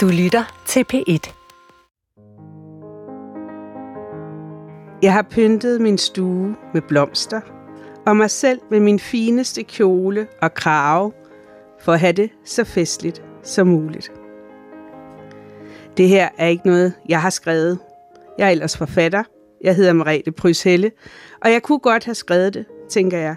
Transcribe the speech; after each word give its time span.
Du 0.00 0.08
lytter 0.08 0.62
til 0.66 0.84
P1. 0.92 1.32
Jeg 5.02 5.12
har 5.12 5.26
pyntet 5.30 5.80
min 5.80 5.98
stue 5.98 6.56
med 6.74 6.82
blomster, 6.88 7.40
og 8.06 8.16
mig 8.16 8.30
selv 8.30 8.60
med 8.70 8.80
min 8.80 8.98
fineste 8.98 9.62
kjole 9.62 10.26
og 10.42 10.54
krave, 10.54 11.12
for 11.80 11.92
at 11.92 12.00
have 12.00 12.12
det 12.12 12.30
så 12.44 12.64
festligt 12.64 13.22
som 13.42 13.66
muligt. 13.66 14.12
Det 15.96 16.08
her 16.08 16.28
er 16.38 16.46
ikke 16.46 16.66
noget, 16.66 16.92
jeg 17.08 17.22
har 17.22 17.30
skrevet. 17.30 17.78
Jeg 18.38 18.46
er 18.46 18.50
ellers 18.50 18.76
forfatter. 18.76 19.22
Jeg 19.64 19.76
hedder 19.76 19.92
Merete 19.92 20.32
Pryshelle, 20.32 20.90
og 21.42 21.52
jeg 21.52 21.62
kunne 21.62 21.80
godt 21.80 22.04
have 22.04 22.14
skrevet 22.14 22.54
det, 22.54 22.66
tænker 22.88 23.18
jeg. 23.18 23.36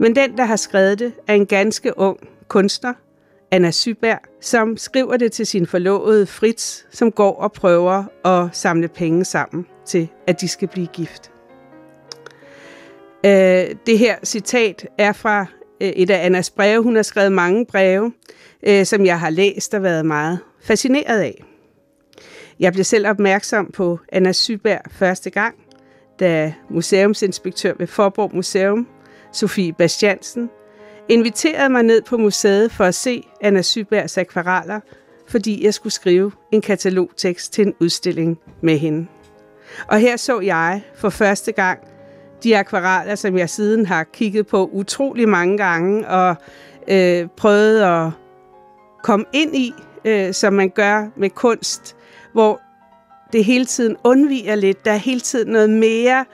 Men 0.00 0.16
den, 0.16 0.36
der 0.36 0.44
har 0.44 0.56
skrevet 0.56 0.98
det, 0.98 1.12
er 1.26 1.34
en 1.34 1.46
ganske 1.46 1.98
ung 1.98 2.18
kunstner, 2.48 2.92
Anna 3.52 3.70
Syberg, 3.70 4.18
som 4.40 4.76
skriver 4.76 5.16
det 5.16 5.32
til 5.32 5.46
sin 5.46 5.66
forlovede 5.66 6.26
Fritz, 6.26 6.82
som 6.90 7.12
går 7.12 7.36
og 7.36 7.52
prøver 7.52 8.04
at 8.26 8.48
samle 8.52 8.88
penge 8.88 9.24
sammen 9.24 9.66
til, 9.86 10.08
at 10.26 10.40
de 10.40 10.48
skal 10.48 10.68
blive 10.68 10.86
gift. 10.86 11.30
Øh, 13.26 13.76
det 13.86 13.98
her 13.98 14.16
citat 14.24 14.86
er 14.98 15.12
fra 15.12 15.46
øh, 15.80 15.88
et 15.88 16.10
af 16.10 16.26
Annas 16.26 16.50
breve. 16.50 16.82
Hun 16.82 16.96
har 16.96 17.02
skrevet 17.02 17.32
mange 17.32 17.66
breve, 17.66 18.12
øh, 18.66 18.86
som 18.86 19.06
jeg 19.06 19.20
har 19.20 19.30
læst 19.30 19.74
og 19.74 19.82
været 19.82 20.06
meget 20.06 20.38
fascineret 20.62 21.20
af. 21.20 21.44
Jeg 22.60 22.72
blev 22.72 22.84
selv 22.84 23.06
opmærksom 23.06 23.70
på 23.72 23.98
Anna 24.12 24.32
Syberg 24.32 24.80
første 24.90 25.30
gang, 25.30 25.54
da 26.20 26.54
museumsinspektør 26.70 27.72
ved 27.78 27.86
Forborg 27.86 28.30
Museum, 28.34 28.86
Sofie 29.32 29.72
Bastiansen, 29.72 30.50
inviterede 31.08 31.68
mig 31.68 31.82
ned 31.82 32.02
på 32.02 32.16
museet 32.16 32.72
for 32.72 32.84
at 32.84 32.94
se 32.94 33.22
Anna 33.40 33.62
Sybergs 33.62 34.18
akvareller, 34.18 34.80
fordi 35.28 35.64
jeg 35.64 35.74
skulle 35.74 35.92
skrive 35.92 36.32
en 36.52 36.60
katalogtekst 36.60 37.52
til 37.52 37.66
en 37.66 37.74
udstilling 37.80 38.38
med 38.62 38.78
hende. 38.78 39.06
Og 39.88 39.98
her 39.98 40.16
så 40.16 40.40
jeg 40.40 40.82
for 40.94 41.10
første 41.10 41.52
gang 41.52 41.78
de 42.42 42.58
akvareller, 42.58 43.14
som 43.14 43.38
jeg 43.38 43.50
siden 43.50 43.86
har 43.86 44.04
kigget 44.04 44.46
på 44.46 44.70
utrolig 44.72 45.28
mange 45.28 45.58
gange 45.58 46.08
og 46.08 46.36
øh, 46.88 47.28
prøvet 47.36 47.82
at 47.82 48.10
komme 49.02 49.26
ind 49.32 49.56
i, 49.56 49.72
øh, 50.04 50.34
som 50.34 50.52
man 50.52 50.68
gør 50.68 51.06
med 51.16 51.30
kunst, 51.30 51.96
hvor 52.32 52.60
det 53.32 53.44
hele 53.44 53.64
tiden 53.64 53.96
undviger 54.04 54.54
lidt. 54.54 54.84
Der 54.84 54.92
er 54.92 54.96
hele 54.96 55.20
tiden 55.20 55.52
noget 55.52 55.70
mere 55.70 56.24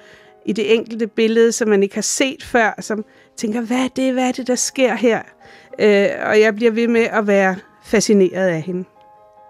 i 0.47 0.53
det 0.53 0.75
enkelte 0.75 1.07
billede, 1.07 1.53
som 1.53 1.69
man 1.69 1.83
ikke 1.83 1.95
har 1.95 2.03
set 2.03 2.43
før, 2.43 2.75
som 2.81 3.05
tænker, 3.37 3.61
hvad 3.61 3.85
er 3.85 3.89
det, 3.89 4.13
hvad 4.13 4.29
er 4.29 4.33
det, 4.33 4.47
der 4.47 4.55
sker 4.55 4.95
her? 4.95 5.23
Øh, 5.79 6.09
og 6.27 6.41
jeg 6.41 6.55
bliver 6.55 6.71
ved 6.71 6.89
med 6.89 7.01
at 7.01 7.27
være 7.27 7.57
fascineret 7.85 8.49
af 8.49 8.63
hende. 8.63 8.85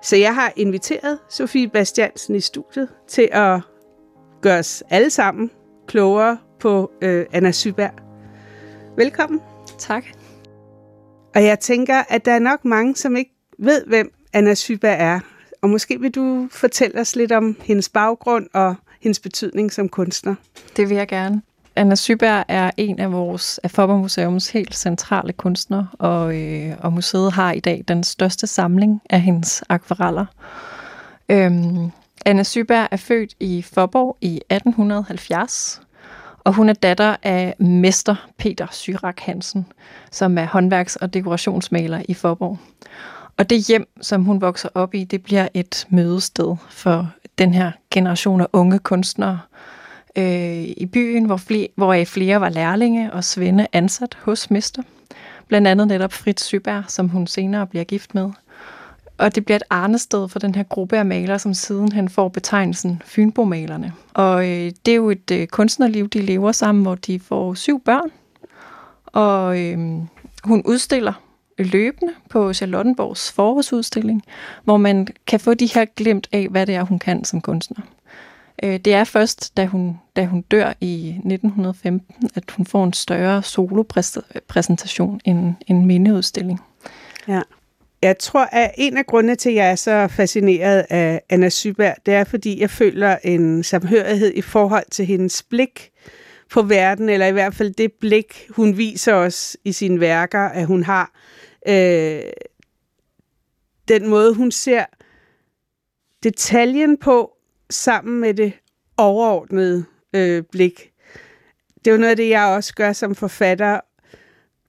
Så 0.02 0.16
jeg 0.16 0.34
har 0.34 0.52
inviteret 0.56 1.18
Sofie 1.30 1.68
Bastiansen 1.68 2.34
i 2.34 2.40
studiet 2.40 2.88
til 3.08 3.28
at 3.32 3.60
gøre 4.42 4.58
os 4.58 4.82
alle 4.90 5.10
sammen 5.10 5.50
klogere 5.86 6.38
på 6.60 6.90
øh, 7.02 7.26
Anna 7.32 7.52
Syberg. 7.52 7.90
Velkommen. 8.96 9.40
Tak. 9.78 10.04
Og 11.34 11.44
jeg 11.44 11.60
tænker, 11.60 12.02
at 12.08 12.24
der 12.24 12.32
er 12.32 12.38
nok 12.38 12.64
mange, 12.64 12.96
som 12.96 13.16
ikke 13.16 13.30
ved, 13.58 13.84
hvem 13.86 14.12
Anna 14.32 14.54
Syberg 14.54 14.96
er. 14.98 15.20
Og 15.62 15.70
måske 15.70 16.00
vil 16.00 16.10
du 16.10 16.48
fortælle 16.50 17.00
os 17.00 17.16
lidt 17.16 17.32
om 17.32 17.56
hendes 17.62 17.88
baggrund 17.88 18.46
og 18.52 18.74
hendes 19.00 19.20
betydning 19.20 19.72
som 19.72 19.88
kunstner. 19.88 20.34
Det 20.76 20.88
vil 20.88 20.96
jeg 20.96 21.08
gerne. 21.08 21.42
Anna 21.76 21.94
Syberg 21.94 22.44
er 22.48 22.70
en 22.76 22.98
af 22.98 23.12
vores 23.12 23.58
af 23.58 23.70
Fopper 23.70 23.96
Museums 23.96 24.48
helt 24.48 24.76
centrale 24.76 25.32
kunstnere, 25.32 25.88
og, 25.98 26.36
øh, 26.36 26.74
og 26.80 26.92
museet 26.92 27.32
har 27.32 27.52
i 27.52 27.60
dag 27.60 27.84
den 27.88 28.04
største 28.04 28.46
samling 28.46 29.02
af 29.10 29.20
hendes 29.20 29.64
akvareller. 29.68 30.26
Øhm, 31.28 31.90
Anna 32.26 32.42
Syberg 32.42 32.88
er 32.90 32.96
født 32.96 33.34
i 33.40 33.62
Forborg 33.62 34.16
i 34.20 34.40
1870, 34.50 35.82
og 36.44 36.52
hun 36.52 36.68
er 36.68 36.72
datter 36.72 37.16
af 37.22 37.54
mester 37.58 38.28
Peter 38.38 38.66
Syrak 38.70 39.20
Hansen, 39.20 39.66
som 40.10 40.38
er 40.38 40.46
håndværks- 40.46 40.96
og 40.96 41.14
dekorationsmaler 41.14 42.02
i 42.08 42.14
Forborg. 42.14 42.58
Og 43.36 43.50
det 43.50 43.66
hjem, 43.68 43.88
som 44.00 44.24
hun 44.24 44.40
vokser 44.40 44.68
op 44.74 44.94
i, 44.94 45.04
det 45.04 45.22
bliver 45.22 45.48
et 45.54 45.86
mødested 45.90 46.56
for 46.70 47.10
den 47.38 47.54
her 47.54 47.72
generation 47.90 48.40
af 48.40 48.46
unge 48.52 48.78
kunstnere 48.78 49.38
øh, 50.16 50.62
i 50.76 50.88
byen, 50.92 51.24
hvor 51.24 51.36
flere, 51.36 51.68
hvoraf 51.74 52.06
flere 52.06 52.40
var 52.40 52.48
lærlinge 52.48 53.12
og 53.12 53.24
svende 53.24 53.66
ansat 53.72 54.16
hos 54.22 54.50
mester. 54.50 54.82
Blandt 55.48 55.68
andet 55.68 55.88
netop 55.88 56.12
Fritz 56.12 56.44
Syberg, 56.44 56.84
som 56.88 57.08
hun 57.08 57.26
senere 57.26 57.66
bliver 57.66 57.84
gift 57.84 58.14
med. 58.14 58.30
Og 59.18 59.34
det 59.34 59.44
bliver 59.44 59.56
et 59.56 59.62
arnested 59.70 60.28
for 60.28 60.38
den 60.38 60.54
her 60.54 60.62
gruppe 60.62 60.98
af 60.98 61.06
malere, 61.06 61.38
som 61.38 61.54
siden 61.54 61.92
han 61.92 62.08
får 62.08 62.28
betegnelsen 62.28 63.02
Fynbomalerne. 63.04 63.92
Og 64.14 64.44
øh, 64.44 64.72
det 64.86 64.92
er 64.92 64.96
jo 64.96 65.10
et 65.10 65.30
øh, 65.32 65.46
kunstnerliv, 65.46 66.08
de 66.08 66.22
lever 66.22 66.52
sammen, 66.52 66.82
hvor 66.82 66.94
de 66.94 67.20
får 67.20 67.54
syv 67.54 67.80
børn. 67.80 68.10
Og 69.06 69.60
øh, 69.60 69.78
hun 70.44 70.62
udstiller 70.64 71.12
løbende 71.58 72.12
på 72.30 72.52
Charlottenborgs 72.52 73.32
forårsudstilling, 73.32 74.22
hvor 74.64 74.76
man 74.76 75.08
kan 75.26 75.40
få 75.40 75.54
de 75.54 75.66
her 75.66 75.84
glemt 75.96 76.28
af, 76.32 76.48
hvad 76.50 76.66
det 76.66 76.74
er, 76.74 76.82
hun 76.82 76.98
kan 76.98 77.24
som 77.24 77.40
kunstner. 77.40 77.80
Øh, 78.62 78.80
det 78.80 78.94
er 78.94 79.04
først, 79.04 79.56
da 79.56 79.66
hun, 79.66 79.96
da 80.16 80.24
hun 80.24 80.40
dør 80.40 80.72
i 80.80 81.08
1915, 81.08 82.30
at 82.34 82.50
hun 82.50 82.66
får 82.66 82.84
en 82.84 82.92
større 82.92 83.42
solopræsentation 83.42 85.20
end 85.24 85.54
en 85.66 85.86
mindeudstilling. 85.86 86.60
Ja. 87.28 87.42
Jeg 88.02 88.18
tror, 88.18 88.44
at 88.52 88.70
en 88.78 88.96
af 88.96 89.06
grundene 89.06 89.34
til, 89.34 89.48
at 89.48 89.54
jeg 89.54 89.70
er 89.70 89.74
så 89.74 90.08
fascineret 90.08 90.86
af 90.90 91.22
Anna 91.28 91.48
Syberg, 91.48 91.94
det 92.06 92.14
er, 92.14 92.24
fordi 92.24 92.60
jeg 92.60 92.70
føler 92.70 93.16
en 93.24 93.62
samhørighed 93.62 94.32
i 94.34 94.42
forhold 94.42 94.84
til 94.90 95.06
hendes 95.06 95.42
blik 95.42 95.90
på 96.50 96.62
verden, 96.62 97.08
eller 97.08 97.26
i 97.26 97.32
hvert 97.32 97.54
fald 97.54 97.74
det 97.74 97.92
blik, 97.92 98.46
hun 98.50 98.78
viser 98.78 99.14
os 99.14 99.56
i 99.64 99.72
sine 99.72 100.00
værker, 100.00 100.40
at 100.40 100.66
hun 100.66 100.82
har 100.82 101.12
øh, 101.68 102.20
den 103.88 104.08
måde, 104.08 104.34
hun 104.34 104.50
ser 104.50 104.84
detaljen 106.22 106.96
på, 106.96 107.35
sammen 107.70 108.20
med 108.20 108.34
det 108.34 108.52
overordnede 108.96 109.84
øh, 110.12 110.42
blik. 110.42 110.92
Det 111.78 111.86
er 111.86 111.94
jo 111.94 112.00
noget 112.00 112.10
af 112.10 112.16
det, 112.16 112.28
jeg 112.28 112.46
også 112.46 112.74
gør 112.74 112.92
som 112.92 113.14
forfatter. 113.14 113.80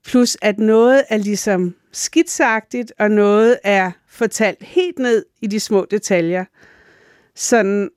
Plus 0.06 0.38
at 0.42 0.60
noget 0.60 1.04
er 1.10 1.18
ligesom 1.18 1.76
skitsagtigt, 1.92 2.94
og 3.00 3.12
noget 3.12 3.60
er 3.64 3.92
fortalt 4.08 4.64
helt 4.64 5.00
ned 5.00 5.26
i 5.42 5.48
de 5.48 5.60
små 5.60 5.86
detaljer. 5.92 6.46
Sådan, 7.36 7.90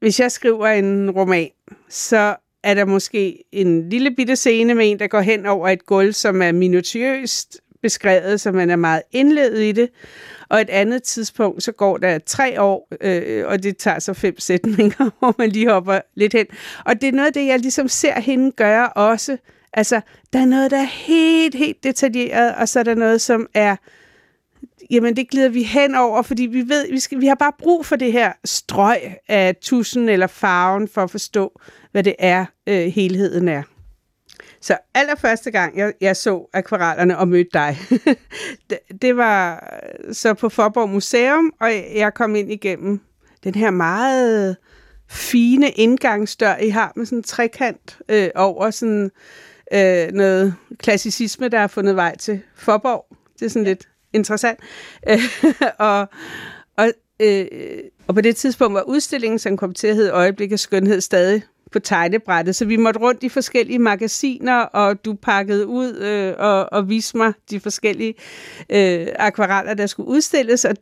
hvis 0.00 0.20
jeg 0.20 0.32
skriver 0.32 0.66
en 0.66 1.10
roman, 1.10 1.50
så 1.88 2.36
er 2.62 2.74
der 2.74 2.84
måske 2.84 3.44
en 3.52 3.88
lille 3.88 4.10
bitte 4.10 4.36
scene 4.36 4.74
med 4.74 4.90
en, 4.90 4.98
der 4.98 5.06
går 5.06 5.20
hen 5.20 5.46
over 5.46 5.68
et 5.68 5.86
gulv, 5.86 6.12
som 6.12 6.42
er 6.42 6.52
minutiøst 6.52 7.60
beskrevet, 7.86 8.40
så 8.40 8.52
man 8.52 8.70
er 8.70 8.76
meget 8.76 9.02
indledet 9.12 9.62
i 9.62 9.72
det. 9.72 9.88
Og 10.48 10.60
et 10.60 10.70
andet 10.70 11.02
tidspunkt, 11.02 11.62
så 11.62 11.72
går 11.72 11.96
der 11.96 12.18
tre 12.18 12.62
år, 12.62 12.88
øh, 13.00 13.46
og 13.46 13.62
det 13.62 13.76
tager 13.76 13.98
så 13.98 14.14
fem 14.14 14.40
sætninger, 14.40 15.10
hvor 15.18 15.34
man 15.38 15.48
lige 15.48 15.70
hopper 15.70 16.00
lidt 16.14 16.32
hen. 16.32 16.46
Og 16.84 17.00
det 17.00 17.08
er 17.08 17.12
noget 17.12 17.26
af 17.26 17.32
det, 17.32 17.46
jeg 17.46 17.58
ligesom 17.58 17.88
ser 17.88 18.20
hende 18.20 18.52
gøre 18.52 18.88
også. 18.88 19.36
Altså, 19.72 20.00
der 20.32 20.38
er 20.38 20.44
noget, 20.44 20.70
der 20.70 20.78
er 20.78 21.06
helt, 21.06 21.54
helt 21.54 21.84
detaljeret, 21.84 22.54
og 22.54 22.68
så 22.68 22.78
er 22.78 22.82
der 22.82 22.94
noget, 22.94 23.20
som 23.20 23.46
er 23.54 23.76
jamen 24.90 25.16
det 25.16 25.30
glider 25.30 25.48
vi 25.48 25.62
hen 25.62 25.94
over, 25.94 26.22
fordi 26.22 26.42
vi 26.42 26.68
ved, 26.68 26.90
vi, 26.90 26.98
skal, 26.98 27.20
vi 27.20 27.26
har 27.26 27.34
bare 27.34 27.52
brug 27.58 27.86
for 27.86 27.96
det 27.96 28.12
her 28.12 28.32
strøg 28.44 28.98
af 29.28 29.56
tusen 29.60 30.08
eller 30.08 30.26
farven 30.26 30.88
for 30.88 31.02
at 31.02 31.10
forstå, 31.10 31.60
hvad 31.92 32.02
det 32.02 32.14
er, 32.18 32.44
øh, 32.66 32.86
helheden 32.86 33.48
er. 33.48 33.62
Så 34.66 34.78
allerførste 34.94 35.50
gang, 35.50 35.76
jeg, 35.76 35.92
jeg 36.00 36.16
så 36.16 36.48
akvarellerne 36.52 37.18
og 37.18 37.28
mødte 37.28 37.50
dig, 37.52 37.78
det, 38.70 38.78
det 39.02 39.16
var 39.16 39.68
så 40.12 40.34
på 40.34 40.48
Forborg 40.48 40.88
Museum, 40.88 41.52
og 41.60 41.70
jeg 41.94 42.14
kom 42.14 42.36
ind 42.36 42.52
igennem 42.52 43.00
den 43.44 43.54
her 43.54 43.70
meget 43.70 44.56
fine 45.08 45.70
indgangsdør, 45.70 46.56
I 46.56 46.68
har 46.68 46.92
med 46.96 47.06
sådan 47.06 47.18
en 47.18 47.22
trekant 47.22 47.98
øh, 48.08 48.28
over 48.34 48.70
sådan 48.70 49.10
øh, 49.72 50.12
noget 50.12 50.54
klassicisme, 50.78 51.48
der 51.48 51.58
har 51.58 51.66
fundet 51.66 51.96
vej 51.96 52.16
til 52.16 52.40
Forborg. 52.54 53.16
Det 53.38 53.44
er 53.44 53.50
sådan 53.50 53.66
ja. 53.66 53.70
lidt 53.70 53.88
interessant. 54.12 54.60
og, 55.78 56.08
og, 56.76 56.92
øh, 57.20 57.46
og 58.06 58.14
på 58.14 58.20
det 58.20 58.36
tidspunkt 58.36 58.74
var 58.74 58.82
udstillingen, 58.82 59.38
som 59.38 59.56
kom 59.56 59.74
til 59.74 59.86
at 59.86 59.96
hedde 59.96 60.10
Øjeblik 60.10 60.52
af 60.52 60.58
Skønhed, 60.58 61.00
stadig 61.00 61.42
på 61.72 61.78
tegnebrættet, 61.78 62.56
så 62.56 62.64
vi 62.64 62.76
måtte 62.76 63.00
rundt 63.00 63.22
i 63.22 63.28
forskellige 63.28 63.78
magasiner, 63.78 64.56
og 64.56 65.04
du 65.04 65.14
pakkede 65.14 65.66
ud 65.66 65.96
øh, 65.96 66.34
og, 66.38 66.72
og 66.72 66.88
viste 66.88 67.16
mig 67.16 67.32
de 67.50 67.60
forskellige 67.60 68.14
øh, 68.70 69.06
akvareller, 69.18 69.74
der 69.74 69.86
skulle 69.86 70.08
udstilles, 70.08 70.64
og, 70.64 70.76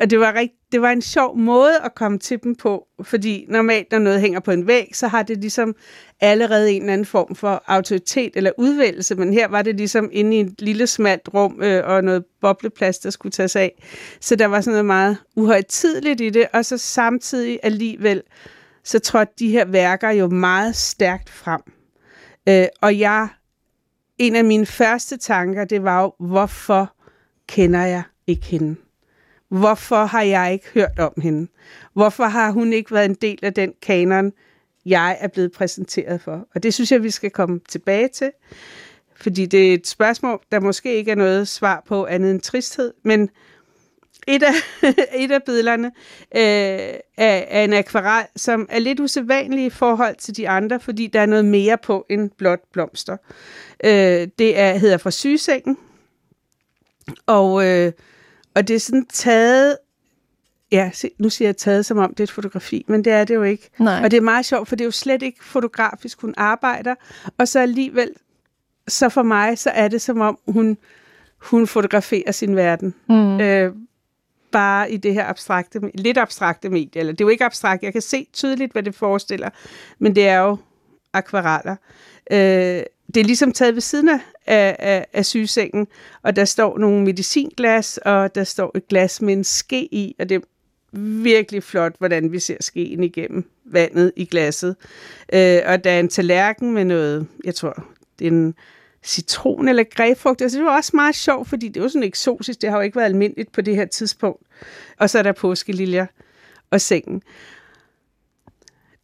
og 0.00 0.10
det 0.10 0.20
var, 0.20 0.34
rigt, 0.34 0.52
det 0.72 0.82
var 0.82 0.90
en 0.90 1.02
sjov 1.02 1.38
måde 1.38 1.78
at 1.84 1.94
komme 1.94 2.18
til 2.18 2.42
dem 2.42 2.54
på, 2.54 2.86
fordi 3.02 3.46
normalt, 3.48 3.92
når 3.92 3.98
noget 3.98 4.20
hænger 4.20 4.40
på 4.40 4.50
en 4.50 4.66
væg, 4.66 4.90
så 4.94 5.08
har 5.08 5.22
det 5.22 5.38
ligesom 5.38 5.74
allerede 6.20 6.72
en 6.72 6.82
eller 6.82 6.92
anden 6.92 7.06
form 7.06 7.34
for 7.34 7.62
autoritet 7.66 8.32
eller 8.34 8.50
udvælgelse, 8.58 9.14
men 9.14 9.32
her 9.32 9.48
var 9.48 9.62
det 9.62 9.76
ligesom 9.76 10.08
inde 10.12 10.36
i 10.36 10.40
et 10.40 10.54
lille 10.58 10.86
smalt 10.86 11.28
rum 11.34 11.62
øh, 11.62 11.82
og 11.86 12.04
noget 12.04 12.24
bobleplads, 12.40 12.98
der 12.98 13.10
skulle 13.10 13.32
tages 13.32 13.56
af. 13.56 13.82
Så 14.20 14.36
der 14.36 14.46
var 14.46 14.60
sådan 14.60 14.72
noget 14.72 14.86
meget 14.86 15.16
uhøjtidligt 15.36 16.20
i 16.20 16.30
det, 16.30 16.46
og 16.52 16.64
så 16.64 16.78
samtidig 16.78 17.58
alligevel, 17.62 18.22
så 18.84 18.98
trådte 18.98 19.32
de 19.38 19.48
her 19.48 19.64
værker 19.64 20.10
jo 20.10 20.28
meget 20.28 20.76
stærkt 20.76 21.30
frem. 21.30 21.60
Øh, 22.48 22.66
og 22.80 22.98
jeg, 22.98 23.28
en 24.18 24.36
af 24.36 24.44
mine 24.44 24.66
første 24.66 25.16
tanker, 25.16 25.64
det 25.64 25.82
var 25.82 26.02
jo, 26.02 26.14
hvorfor 26.18 26.94
kender 27.46 27.82
jeg 27.82 28.02
ikke 28.26 28.46
hende? 28.46 28.76
Hvorfor 29.48 30.04
har 30.04 30.22
jeg 30.22 30.52
ikke 30.52 30.68
hørt 30.74 30.98
om 30.98 31.12
hende? 31.22 31.50
Hvorfor 31.92 32.24
har 32.24 32.50
hun 32.50 32.72
ikke 32.72 32.94
været 32.94 33.04
en 33.04 33.14
del 33.14 33.38
af 33.42 33.54
den 33.54 33.72
kanon, 33.82 34.32
jeg 34.86 35.18
er 35.20 35.28
blevet 35.28 35.52
præsenteret 35.52 36.20
for? 36.20 36.48
Og 36.54 36.62
det 36.62 36.74
synes 36.74 36.92
jeg, 36.92 37.02
vi 37.02 37.10
skal 37.10 37.30
komme 37.30 37.60
tilbage 37.68 38.08
til. 38.08 38.30
Fordi 39.14 39.46
det 39.46 39.70
er 39.70 39.74
et 39.74 39.86
spørgsmål, 39.86 40.40
der 40.52 40.60
måske 40.60 40.94
ikke 40.94 41.10
er 41.10 41.14
noget 41.14 41.48
svar 41.48 41.82
på 41.86 42.06
andet 42.06 42.30
end 42.30 42.40
tristhed, 42.40 42.92
men 43.04 43.30
et 44.26 44.42
af, 44.42 44.54
et 45.24 45.30
af 45.30 45.42
billederne 45.42 45.86
øh, 46.36 46.42
er, 47.16 47.42
er 47.48 47.64
en 47.64 47.72
akvarel, 47.72 48.26
som 48.36 48.66
er 48.70 48.78
lidt 48.78 49.00
usædvanlig 49.00 49.64
i 49.64 49.70
forhold 49.70 50.16
til 50.16 50.36
de 50.36 50.48
andre, 50.48 50.80
fordi 50.80 51.06
der 51.06 51.20
er 51.20 51.26
noget 51.26 51.44
mere 51.44 51.78
på 51.78 52.06
end 52.10 52.30
blot 52.38 52.60
blomster. 52.72 53.16
Øh, 53.84 54.28
det 54.38 54.58
er, 54.58 54.74
hedder 54.74 54.98
fra 54.98 55.10
sygesengen, 55.10 55.78
og, 57.26 57.66
øh, 57.66 57.92
og 58.54 58.68
det 58.68 58.76
er 58.76 58.80
sådan 58.80 59.06
taget 59.06 59.76
Ja, 60.72 60.90
nu 61.18 61.30
siger 61.30 61.48
jeg 61.48 61.56
taget, 61.56 61.86
som 61.86 61.98
om 61.98 62.10
det 62.10 62.20
er 62.20 62.24
et 62.24 62.30
fotografi, 62.30 62.84
men 62.88 63.04
det 63.04 63.12
er 63.12 63.24
det 63.24 63.34
jo 63.34 63.42
ikke. 63.42 63.70
Nej. 63.78 64.04
Og 64.04 64.10
det 64.10 64.16
er 64.16 64.20
meget 64.20 64.46
sjovt, 64.46 64.68
for 64.68 64.76
det 64.76 64.84
er 64.84 64.86
jo 64.86 64.90
slet 64.90 65.22
ikke 65.22 65.44
fotografisk, 65.44 66.20
hun 66.20 66.34
arbejder. 66.36 66.94
Og 67.38 67.48
så 67.48 67.60
alligevel, 67.60 68.10
så 68.88 69.08
for 69.08 69.22
mig, 69.22 69.58
så 69.58 69.70
er 69.70 69.88
det 69.88 70.00
som 70.00 70.20
om, 70.20 70.38
hun, 70.48 70.78
hun 71.38 71.66
fotograferer 71.66 72.32
sin 72.32 72.56
verden. 72.56 72.94
Mm. 73.08 73.40
Øh, 73.40 73.74
bare 74.52 74.92
i 74.92 74.96
det 74.96 75.14
her 75.14 75.26
abstrakte, 75.26 75.80
lidt 75.94 76.18
abstrakte 76.18 76.68
medie. 76.68 77.00
Eller 77.00 77.12
det 77.12 77.20
er 77.20 77.24
jo 77.24 77.28
ikke 77.28 77.44
abstrakt, 77.44 77.82
jeg 77.82 77.92
kan 77.92 78.02
se 78.02 78.26
tydeligt, 78.32 78.72
hvad 78.72 78.82
det 78.82 78.94
forestiller, 78.94 79.50
men 79.98 80.14
det 80.14 80.28
er 80.28 80.38
jo 80.38 80.56
akvareller. 81.12 81.76
Øh, 82.30 82.82
det 83.14 83.20
er 83.20 83.24
ligesom 83.24 83.52
taget 83.52 83.74
ved 83.74 83.80
siden 83.80 84.08
af, 84.08 84.20
af, 84.78 85.06
af 85.12 85.26
sygesengen, 85.26 85.86
og 86.22 86.36
der 86.36 86.44
står 86.44 86.78
nogle 86.78 87.04
medicinglas, 87.04 87.98
og 87.98 88.34
der 88.34 88.44
står 88.44 88.76
et 88.76 88.88
glas 88.88 89.22
med 89.22 89.32
en 89.32 89.44
ske 89.44 89.94
i, 89.94 90.14
og 90.18 90.28
det 90.28 90.34
er 90.34 90.40
virkelig 91.22 91.62
flot, 91.62 91.92
hvordan 91.98 92.32
vi 92.32 92.38
ser 92.38 92.56
skeen 92.60 93.04
igennem 93.04 93.50
vandet 93.64 94.12
i 94.16 94.24
glasset. 94.24 94.76
Øh, 95.32 95.60
og 95.66 95.84
der 95.84 95.90
er 95.90 96.00
en 96.00 96.08
tallerken 96.08 96.74
med 96.74 96.84
noget, 96.84 97.26
jeg 97.44 97.54
tror, 97.54 97.84
det 98.18 98.26
er 98.26 98.30
en 98.30 98.54
citron 99.04 99.68
eller 99.68 99.84
grebfrugt. 99.84 100.42
Altså, 100.42 100.58
det 100.58 100.66
var 100.66 100.76
også 100.76 100.90
meget 100.94 101.14
sjovt, 101.14 101.48
fordi 101.48 101.68
det 101.68 101.82
var 101.82 101.88
sådan 101.88 102.02
eksotisk. 102.02 102.62
Det 102.62 102.70
har 102.70 102.76
jo 102.76 102.82
ikke 102.82 102.96
været 102.96 103.06
almindeligt 103.06 103.52
på 103.52 103.60
det 103.60 103.76
her 103.76 103.86
tidspunkt. 103.86 104.42
Og 104.98 105.10
så 105.10 105.18
er 105.18 105.22
der 105.22 105.32
påskeliljer 105.32 106.06
og 106.70 106.80
sengen. 106.80 107.22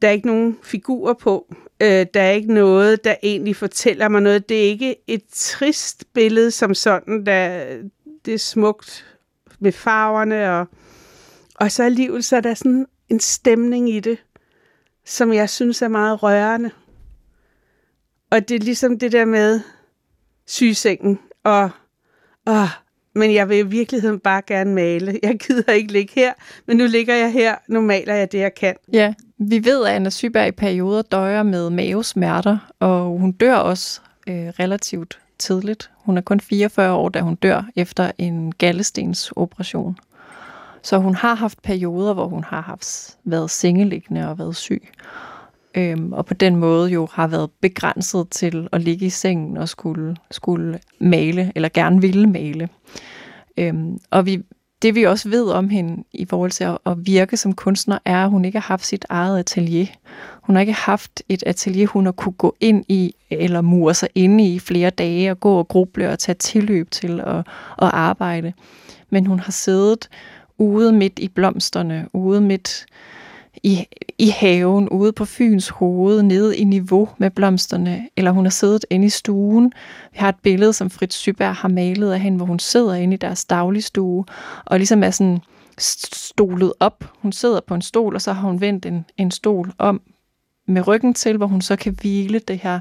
Der 0.02 0.08
er 0.08 0.12
ikke 0.12 0.26
nogen 0.26 0.58
figurer 0.62 1.14
på. 1.14 1.54
Øh, 1.80 2.06
der 2.14 2.22
er 2.22 2.30
ikke 2.30 2.54
noget, 2.54 3.04
der 3.04 3.14
egentlig 3.22 3.56
fortæller 3.56 4.08
mig 4.08 4.22
noget. 4.22 4.48
Det 4.48 4.56
er 4.64 4.68
ikke 4.68 4.96
et 5.06 5.22
trist 5.32 6.04
billede 6.12 6.50
som 6.50 6.74
sådan. 6.74 7.26
Der, 7.26 7.64
det 8.24 8.34
er 8.34 8.38
smukt 8.38 9.16
med 9.58 9.72
farverne. 9.72 10.52
Og, 10.52 10.66
og 11.54 11.72
så 11.72 11.82
alligevel 11.82 12.22
så 12.22 12.36
er 12.36 12.40
der 12.40 12.54
sådan 12.54 12.86
en 13.08 13.20
stemning 13.20 13.90
i 13.90 14.00
det, 14.00 14.18
som 15.04 15.32
jeg 15.32 15.50
synes 15.50 15.82
er 15.82 15.88
meget 15.88 16.22
rørende. 16.22 16.70
Og 18.30 18.48
det 18.48 18.54
er 18.54 18.64
ligesom 18.64 18.98
det 18.98 19.12
der 19.12 19.24
med 19.24 19.60
sygesengen. 20.48 21.18
Og, 21.44 21.70
og, 22.46 22.68
men 23.14 23.34
jeg 23.34 23.48
vil 23.48 23.58
i 23.58 23.62
virkeligheden 23.62 24.18
bare 24.18 24.42
gerne 24.46 24.74
male. 24.74 25.18
Jeg 25.22 25.38
gider 25.38 25.72
ikke 25.72 25.92
ligge 25.92 26.12
her, 26.14 26.32
men 26.66 26.76
nu 26.76 26.86
ligger 26.86 27.14
jeg 27.14 27.32
her. 27.32 27.54
Nu 27.68 27.80
maler 27.80 28.14
jeg 28.14 28.32
det, 28.32 28.38
jeg 28.38 28.54
kan. 28.54 28.74
Ja, 28.92 29.14
vi 29.38 29.64
ved, 29.64 29.86
at 29.86 29.92
Anna 29.92 30.10
Syberg 30.10 30.48
i 30.48 30.50
perioder 30.50 31.02
døjer 31.02 31.42
med 31.42 31.70
mavesmerter, 31.70 32.72
og 32.80 33.04
hun 33.04 33.32
dør 33.32 33.54
også 33.54 34.00
øh, 34.28 34.34
relativt 34.34 35.18
tidligt. 35.38 35.90
Hun 35.96 36.16
er 36.18 36.22
kun 36.22 36.40
44 36.40 36.92
år, 36.92 37.08
da 37.08 37.20
hun 37.20 37.34
dør 37.34 37.62
efter 37.76 38.10
en 38.18 38.52
gallestensoperation. 38.52 39.96
Så 40.82 40.98
hun 40.98 41.14
har 41.14 41.34
haft 41.34 41.62
perioder, 41.62 42.14
hvor 42.14 42.26
hun 42.26 42.44
har 42.44 42.60
haft 42.60 43.16
været 43.24 43.50
sengeliggende 43.50 44.28
og 44.28 44.38
været 44.38 44.56
syg. 44.56 44.88
Øhm, 45.78 46.12
og 46.12 46.26
på 46.26 46.34
den 46.34 46.56
måde 46.56 46.90
jo 46.90 47.08
har 47.12 47.26
været 47.26 47.50
begrænset 47.60 48.26
til 48.30 48.68
at 48.72 48.80
ligge 48.80 49.06
i 49.06 49.10
sengen 49.10 49.56
og 49.56 49.68
skulle, 49.68 50.16
skulle 50.30 50.78
male, 50.98 51.52
eller 51.54 51.68
gerne 51.68 52.00
ville 52.00 52.26
male. 52.26 52.68
Øhm, 53.56 53.98
og 54.10 54.26
vi, 54.26 54.42
det 54.82 54.94
vi 54.94 55.02
også 55.02 55.28
ved 55.28 55.50
om 55.50 55.68
hende 55.68 56.04
i 56.12 56.24
forhold 56.24 56.50
til 56.50 56.64
at, 56.64 56.78
at 56.86 57.06
virke 57.06 57.36
som 57.36 57.52
kunstner, 57.52 57.98
er, 58.04 58.24
at 58.24 58.30
hun 58.30 58.44
ikke 58.44 58.58
har 58.58 58.72
haft 58.72 58.86
sit 58.86 59.04
eget 59.08 59.38
atelier. 59.38 59.86
Hun 60.42 60.56
har 60.56 60.60
ikke 60.60 60.72
haft 60.72 61.22
et 61.28 61.42
atelier, 61.46 61.86
hun 61.86 62.04
har 62.04 62.12
kunne 62.12 62.32
gå 62.32 62.56
ind 62.60 62.84
i, 62.88 63.14
eller 63.30 63.60
mure 63.60 63.94
sig 63.94 64.08
inde 64.14 64.54
i 64.54 64.58
flere 64.58 64.90
dage, 64.90 65.30
og 65.30 65.40
gå 65.40 65.58
og 65.58 65.68
gruble 65.68 66.10
og 66.10 66.18
tage 66.18 66.36
tilløb 66.36 66.90
til 66.90 67.20
at, 67.20 67.38
at 67.82 67.90
arbejde. 67.92 68.52
Men 69.10 69.26
hun 69.26 69.40
har 69.40 69.52
siddet 69.52 70.08
ude 70.58 70.92
midt 70.92 71.18
i 71.18 71.28
blomsterne, 71.28 72.08
ude 72.12 72.40
midt 72.40 72.86
i, 73.62 73.86
i 74.18 74.28
haven, 74.28 74.88
ude 74.88 75.12
på 75.12 75.24
Fyns 75.24 75.68
hoved, 75.68 76.22
nede 76.22 76.56
i 76.56 76.64
niveau 76.64 77.08
med 77.18 77.30
blomsterne, 77.30 78.08
eller 78.16 78.30
hun 78.30 78.44
har 78.44 78.50
siddet 78.50 78.84
inde 78.90 79.06
i 79.06 79.10
stuen. 79.10 79.72
Vi 80.12 80.18
har 80.18 80.28
et 80.28 80.38
billede, 80.42 80.72
som 80.72 80.90
Fritz 80.90 81.16
Syberg 81.16 81.54
har 81.54 81.68
malet 81.68 82.12
af 82.12 82.20
hende, 82.20 82.36
hvor 82.36 82.46
hun 82.46 82.58
sidder 82.58 82.94
inde 82.94 83.14
i 83.14 83.16
deres 83.16 83.44
dagligstue, 83.44 84.24
og 84.64 84.78
ligesom 84.78 85.02
er 85.02 85.10
sådan 85.10 85.38
stolet 85.78 86.72
op. 86.80 87.04
Hun 87.22 87.32
sidder 87.32 87.60
på 87.66 87.74
en 87.74 87.82
stol, 87.82 88.14
og 88.14 88.22
så 88.22 88.32
har 88.32 88.48
hun 88.48 88.60
vendt 88.60 88.86
en, 88.86 89.04
en 89.16 89.30
stol 89.30 89.72
om 89.78 90.00
med 90.68 90.86
ryggen 90.86 91.14
til, 91.14 91.36
hvor 91.36 91.46
hun 91.46 91.60
så 91.60 91.76
kan 91.76 91.96
hvile 92.00 92.38
det 92.38 92.58
her, 92.58 92.80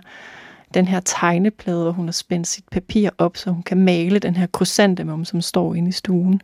den 0.74 0.88
her 0.88 1.00
tegneplade, 1.00 1.84
hvor 1.84 1.92
hun 1.92 2.06
har 2.06 2.12
spændt 2.12 2.48
sit 2.48 2.66
papir 2.72 3.10
op, 3.18 3.38
så 3.38 3.52
hun 3.52 3.64
kan 3.64 3.78
male 3.78 4.20
den 4.20 4.36
her 4.36 4.48
krysantemum, 4.48 5.26
som 5.26 5.42
står 5.42 5.76
inde 5.76 5.90
i 5.90 5.92
stuen. 5.92 6.42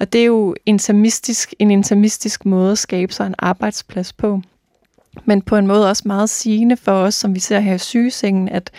Og 0.00 0.12
det 0.12 0.20
er 0.20 0.24
jo 0.24 0.54
intermistisk, 0.66 1.54
en 1.58 1.70
intermistisk 1.70 2.44
måde 2.44 2.72
at 2.72 2.78
skabe 2.78 3.12
sig 3.12 3.26
en 3.26 3.34
arbejdsplads 3.38 4.12
på. 4.12 4.40
Men 5.24 5.42
på 5.42 5.56
en 5.56 5.66
måde 5.66 5.88
også 5.88 6.02
meget 6.06 6.30
sigende 6.30 6.76
for 6.76 6.92
os, 6.92 7.14
som 7.14 7.34
vi 7.34 7.40
ser 7.40 7.60
her 7.60 7.74
i 7.74 7.78
sygesengen, 7.78 8.48
at, 8.48 8.70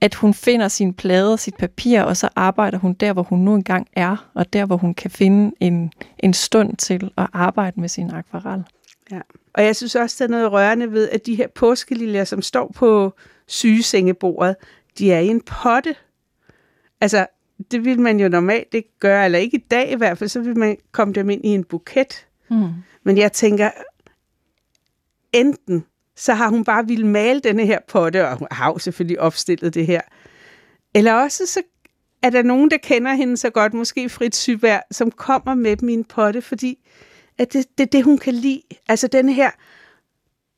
at 0.00 0.14
hun 0.14 0.34
finder 0.34 0.68
sin 0.68 0.94
plade 0.94 1.32
og 1.32 1.38
sit 1.38 1.56
papir, 1.56 2.02
og 2.02 2.16
så 2.16 2.28
arbejder 2.36 2.78
hun 2.78 2.92
der, 2.92 3.12
hvor 3.12 3.22
hun 3.22 3.38
nu 3.38 3.54
engang 3.54 3.88
er, 3.92 4.30
og 4.34 4.52
der, 4.52 4.66
hvor 4.66 4.76
hun 4.76 4.94
kan 4.94 5.10
finde 5.10 5.56
en, 5.60 5.92
en 6.18 6.34
stund 6.34 6.76
til 6.76 7.10
at 7.18 7.26
arbejde 7.32 7.80
med 7.80 7.88
sin 7.88 8.10
akvarel. 8.10 8.64
Ja. 9.10 9.20
Og 9.54 9.64
jeg 9.64 9.76
synes 9.76 9.94
også, 9.94 10.16
der 10.18 10.24
er 10.24 10.30
noget 10.30 10.52
rørende 10.52 10.92
ved, 10.92 11.08
at 11.08 11.26
de 11.26 11.34
her 11.34 11.48
påskeliljer, 11.54 12.24
som 12.24 12.42
står 12.42 12.72
på 12.74 13.14
sygesengebordet, 13.46 14.56
de 14.98 15.12
er 15.12 15.18
i 15.18 15.26
en 15.26 15.40
potte. 15.40 15.94
Altså, 17.00 17.26
det 17.70 17.84
vil 17.84 18.00
man 18.00 18.20
jo 18.20 18.28
normalt 18.28 18.74
ikke 18.74 18.98
gøre, 19.00 19.24
eller 19.24 19.38
ikke 19.38 19.56
i 19.56 19.64
dag 19.70 19.92
i 19.92 19.96
hvert 19.96 20.18
fald, 20.18 20.28
så 20.28 20.40
vil 20.40 20.58
man 20.58 20.76
komme 20.92 21.14
dem 21.14 21.30
ind 21.30 21.44
i 21.44 21.48
en 21.48 21.64
buket. 21.64 22.26
Mm. 22.50 22.68
Men 23.04 23.18
jeg 23.18 23.32
tænker, 23.32 23.70
enten 25.32 25.84
så 26.16 26.34
har 26.34 26.48
hun 26.48 26.64
bare 26.64 26.86
ville 26.86 27.06
male 27.06 27.40
denne 27.40 27.66
her 27.66 27.78
potte, 27.88 28.28
og 28.28 28.36
hun 28.36 28.48
har 28.50 28.66
jo 28.72 28.78
selvfølgelig 28.78 29.20
opstillet 29.20 29.74
det 29.74 29.86
her. 29.86 30.00
Eller 30.94 31.12
også 31.12 31.46
så 31.46 31.62
er 32.22 32.30
der 32.30 32.42
nogen, 32.42 32.70
der 32.70 32.76
kender 32.76 33.14
hende 33.14 33.36
så 33.36 33.50
godt, 33.50 33.74
måske 33.74 34.08
Fritz 34.08 34.38
Syberg, 34.38 34.82
som 34.90 35.10
kommer 35.10 35.54
med 35.54 35.76
dem 35.76 35.88
i 35.88 35.92
en 35.92 36.04
potte, 36.04 36.42
fordi 36.42 36.78
at 37.38 37.52
det 37.52 37.58
er 37.58 37.64
det, 37.78 37.92
det, 37.92 38.04
hun 38.04 38.18
kan 38.18 38.34
lide. 38.34 38.62
Altså 38.88 39.08
den 39.08 39.28
her 39.28 39.50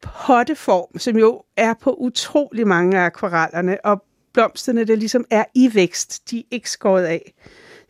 potteform, 0.02 0.99
som 0.99 1.17
jo 1.17 1.43
er 1.57 1.75
på 1.75 1.95
utrolig 1.95 2.67
mange 2.67 2.99
af 2.99 3.05
akvarellerne, 3.05 3.85
og 3.85 4.05
blomsterne, 4.38 4.85
der 4.85 4.97
ligesom 4.97 5.25
er 5.30 5.45
i 5.54 5.71
vækst. 5.75 6.30
De 6.30 6.38
er 6.38 6.42
ikke 6.50 6.71
skåret 6.71 7.04
af. 7.04 7.33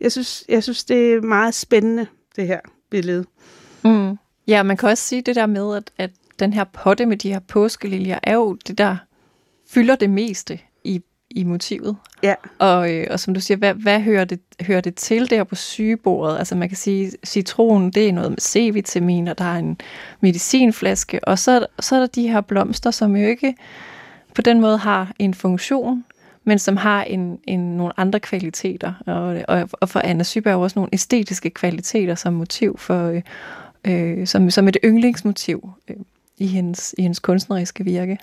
Jeg 0.01 0.13
synes, 0.13 0.45
jeg 0.49 0.63
synes 0.63 0.85
det 0.85 1.13
er 1.13 1.21
meget 1.21 1.55
spændende, 1.55 2.07
det 2.37 2.47
her 2.47 2.61
billede. 2.91 3.25
Mm. 3.85 4.19
Ja, 4.47 4.63
man 4.63 4.77
kan 4.77 4.89
også 4.89 5.05
sige 5.05 5.23
det 5.23 5.37
der 5.37 5.47
med, 5.47 5.77
at, 5.77 5.91
at 5.99 6.11
den 6.39 6.53
her 6.53 6.65
potte 6.65 7.07
med 7.07 7.17
de 7.17 7.33
her 7.33 7.39
påskeliljer 7.39 8.19
er 8.23 8.35
jo 8.35 8.55
det, 8.55 8.79
der 8.79 8.97
fylder 9.71 9.97
det 9.97 10.11
meste 10.11 10.61
i, 10.85 11.03
i 11.31 11.45
motivet. 11.45 11.97
Ja. 12.23 12.35
Og, 12.59 12.95
øh, 12.95 13.07
og 13.11 13.21
som 13.21 13.35
du 13.35 13.41
siger, 13.41 13.59
hvad, 13.59 13.75
hvad 13.75 14.01
hører, 14.01 14.25
det, 14.25 14.41
hører 14.61 14.81
det 14.81 14.95
til 14.95 15.31
der 15.31 15.45
på 15.45 15.55
sygebordet? 15.55 16.39
Altså 16.39 16.55
man 16.55 16.69
kan 16.69 16.77
sige, 16.77 17.13
citron, 17.27 17.91
det 17.91 18.09
er 18.09 18.13
noget 18.13 18.31
med 18.31 18.39
C-vitamin, 18.41 19.31
og 19.31 19.39
der 19.39 19.45
er 19.45 19.59
en 19.59 19.81
medicinflaske, 20.21 21.25
og 21.25 21.39
så, 21.39 21.67
så 21.81 21.95
er 21.95 22.01
der 22.01 22.07
de 22.07 22.29
her 22.29 22.41
blomster, 22.41 22.91
som 22.91 23.17
jo 23.17 23.29
ikke 23.29 23.55
på 24.35 24.43
den 24.43 24.61
måde 24.61 24.79
har 24.79 25.13
en 25.19 25.35
funktion, 25.35 26.05
men 26.49 26.59
som 26.59 26.77
har 26.77 27.05
en, 27.05 27.39
en, 27.45 27.77
nogle 27.77 27.93
andre 27.97 28.21
kvaliteter. 28.21 28.93
Og, 29.07 29.45
og, 29.49 29.69
og 29.73 29.89
for 29.89 30.01
Anna 30.01 30.25
Syberg 30.25 30.57
også 30.57 30.79
nogle 30.79 30.89
æstetiske 30.93 31.51
kvaliteter 31.51 32.15
som 32.15 32.33
motiv 32.33 32.79
for, 32.79 33.09
øh, 33.09 33.23
øh, 33.85 34.27
som, 34.27 34.51
som 34.51 34.69
et 34.69 34.77
yndlingsmotiv 34.85 35.71
øh, 35.89 35.97
i, 36.39 36.47
hendes, 36.47 36.95
i 36.99 37.03
hendes 37.03 37.19
kunstneriske 37.19 37.85
virke. 37.85 38.19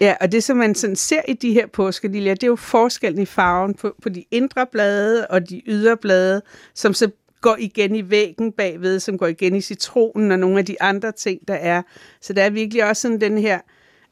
Ja, 0.00 0.14
og 0.20 0.32
det 0.32 0.44
som 0.44 0.56
man 0.56 0.74
sådan 0.74 0.96
ser 0.96 1.20
i 1.28 1.32
de 1.32 1.52
her 1.52 1.66
påskeliljer, 1.66 2.34
det 2.34 2.42
er 2.42 2.46
jo 2.46 2.56
forskellen 2.56 3.22
i 3.22 3.26
farven 3.26 3.74
på, 3.74 3.94
på 4.02 4.08
de 4.08 4.24
indre 4.30 4.66
blade 4.72 5.26
og 5.26 5.50
de 5.50 5.62
ydre 5.66 5.96
blade, 5.96 6.42
som 6.74 6.94
så 6.94 7.10
går 7.40 7.56
igen 7.58 7.94
i 7.96 8.10
væggen 8.10 8.52
bagved, 8.52 9.00
som 9.00 9.18
går 9.18 9.26
igen 9.26 9.56
i 9.56 9.60
citronen 9.60 10.32
og 10.32 10.38
nogle 10.38 10.58
af 10.58 10.64
de 10.66 10.82
andre 10.82 11.12
ting, 11.12 11.48
der 11.48 11.54
er. 11.54 11.82
Så 12.20 12.32
der 12.32 12.42
er 12.42 12.50
virkelig 12.50 12.88
også 12.88 13.02
sådan 13.02 13.20
den 13.20 13.38
her, 13.38 13.58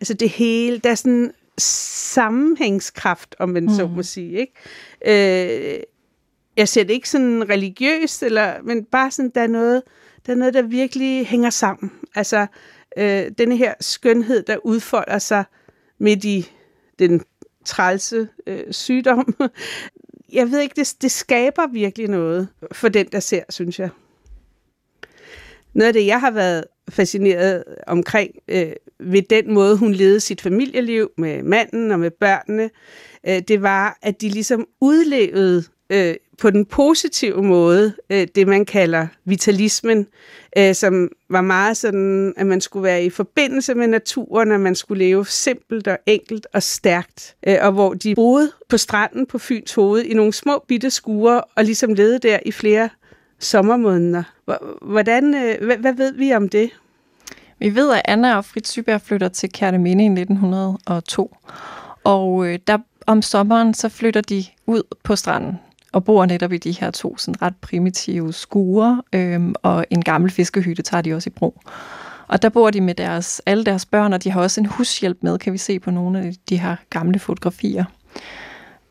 altså 0.00 0.14
det 0.14 0.28
hele, 0.28 0.78
der 0.78 0.90
er 0.90 0.95
sådan 0.95 1.33
sammenhængskraft, 1.58 3.34
om 3.38 3.49
man 3.49 3.62
mm. 3.62 3.75
så 3.75 3.87
må 3.87 4.02
sige. 4.02 4.38
Ikke? 4.38 4.52
Øh, 5.76 5.80
jeg 6.56 6.68
ser 6.68 6.84
det 6.84 6.94
ikke 6.94 7.08
sådan 7.08 7.49
religiøst, 7.49 8.23
eller, 8.23 8.62
men 8.62 8.84
bare 8.84 9.11
sådan, 9.11 9.32
der 9.34 9.40
er 9.40 9.46
noget, 9.46 9.82
der 10.26 10.32
er 10.32 10.37
noget, 10.37 10.54
der 10.54 10.62
virkelig 10.62 11.26
hænger 11.26 11.50
sammen. 11.50 11.92
Altså, 12.14 12.46
øh, 12.96 13.30
denne 13.38 13.56
her 13.56 13.75
skønhed, 13.80 14.42
der 14.42 14.56
udfolder 14.64 15.18
sig 15.18 15.44
midt 15.99 16.25
i 16.25 16.50
den 16.99 17.20
trælse 17.64 18.28
øh, 18.46 18.64
sygdom. 18.70 19.34
Jeg 20.32 20.50
ved 20.50 20.61
ikke, 20.61 20.75
det, 20.76 20.94
det 21.02 21.11
skaber 21.11 21.66
virkelig 21.66 22.08
noget 22.08 22.49
for 22.73 22.88
den, 22.88 23.06
der 23.12 23.20
ser, 23.20 23.42
synes 23.49 23.78
jeg. 23.78 23.88
Noget 25.75 25.87
af 25.87 25.92
det, 25.92 26.06
jeg 26.06 26.20
har 26.20 26.30
været 26.30 26.64
fascineret 26.91 27.64
omkring 27.87 28.31
øh, 28.49 28.73
ved 29.00 29.23
den 29.23 29.55
måde, 29.55 29.76
hun 29.76 29.93
levede 29.93 30.21
sit 30.21 30.41
familieliv 30.41 31.11
med 31.19 31.43
manden 31.43 31.91
og 31.91 32.00
med 32.00 32.11
børnene, 32.11 32.71
øh, 33.29 33.43
det 33.49 33.62
var, 33.62 33.99
at 34.03 34.21
de 34.21 34.29
ligesom 34.29 34.67
udlevede 34.81 35.64
øh, 35.91 36.14
på 36.38 36.50
den 36.50 36.67
positive 36.67 37.43
måde 37.43 37.95
øh, 38.11 38.26
det, 38.35 38.49
man 38.49 38.64
kalder 38.64 39.07
vitalismen, 39.25 40.07
øh, 40.59 40.75
som 40.75 41.09
var 41.31 41.41
meget 41.41 41.76
sådan, 41.76 42.35
at 42.37 42.47
man 42.47 42.61
skulle 42.61 42.85
være 42.85 43.05
i 43.05 43.11
forbindelse 43.11 43.75
med 43.75 43.87
naturen, 43.87 44.53
at 44.53 44.61
man 44.61 44.75
skulle 44.75 45.05
leve 45.05 45.26
simpelt 45.26 45.88
og 45.88 45.99
enkelt 46.07 46.47
og 46.53 46.62
stærkt, 46.62 47.37
øh, 47.49 47.57
og 47.61 47.73
hvor 47.73 47.95
de 47.95 48.14
boede 48.14 48.53
på 48.69 48.76
stranden 48.76 49.26
på 49.26 49.38
Fyns 49.38 49.75
Hoved 49.75 50.03
i 50.03 50.14
nogle 50.14 50.33
små 50.33 50.64
bitte 50.69 50.91
skure 50.91 51.41
og 51.41 51.64
ligesom 51.64 51.95
levede 51.95 52.19
der 52.19 52.38
i 52.47 52.53
flere 52.53 52.88
sommermåneder. 53.38 54.34
Hvordan, 54.83 55.35
øh, 55.35 55.79
hvad, 55.81 55.95
ved 55.95 56.13
vi 56.15 56.35
om 56.35 56.49
det? 56.49 56.71
Vi 57.59 57.75
ved, 57.75 57.93
at 57.93 58.03
Anna 58.05 58.37
og 58.37 58.45
Fritz 58.45 58.71
Syberg 58.71 59.01
flytter 59.01 59.29
til 59.29 59.53
Kærteminde 59.53 60.05
i 60.05 60.09
1902, 60.09 61.37
og 62.05 62.47
øh, 62.47 62.59
der 62.67 62.79
om 63.07 63.23
sommeren 63.23 63.75
så 63.75 63.89
flytter 63.89 64.21
de 64.21 64.45
ud 64.67 64.83
på 65.03 65.17
stranden 65.17 65.59
og 65.95 66.05
bor 66.05 66.27
netop 66.27 66.53
i 66.53 66.59
de 66.59 66.73
her 66.73 66.91
to 66.91 67.17
sådan 67.17 67.43
ret 67.43 67.57
primitive 67.57 68.33
skure, 68.33 69.03
øhm, 69.13 69.55
og 69.63 69.87
en 69.91 70.03
gammel 70.03 70.31
fiskehytte 70.31 70.83
tager 70.83 71.03
de 71.03 71.15
også 71.15 71.31
i 71.31 71.31
brug. 71.31 71.61
Og 72.29 72.43
der 72.43 72.49
bor 72.49 72.71
de 72.71 72.81
med 72.81 72.95
deres, 72.95 73.43
alle 73.47 73.65
deres 73.65 73.87
børn, 73.87 74.13
og 74.13 74.25
de 74.25 74.31
har 74.31 74.41
også 74.41 74.61
en 74.61 74.67
hushjælp 74.67 75.19
med, 75.21 75.39
kan 75.39 75.53
vi 75.53 75.59
se 75.59 75.79
på 75.79 75.91
nogle 75.91 76.21
af 76.21 76.33
de 76.49 76.57
her 76.57 76.77
gamle 76.91 77.19
fotografier. 77.19 77.85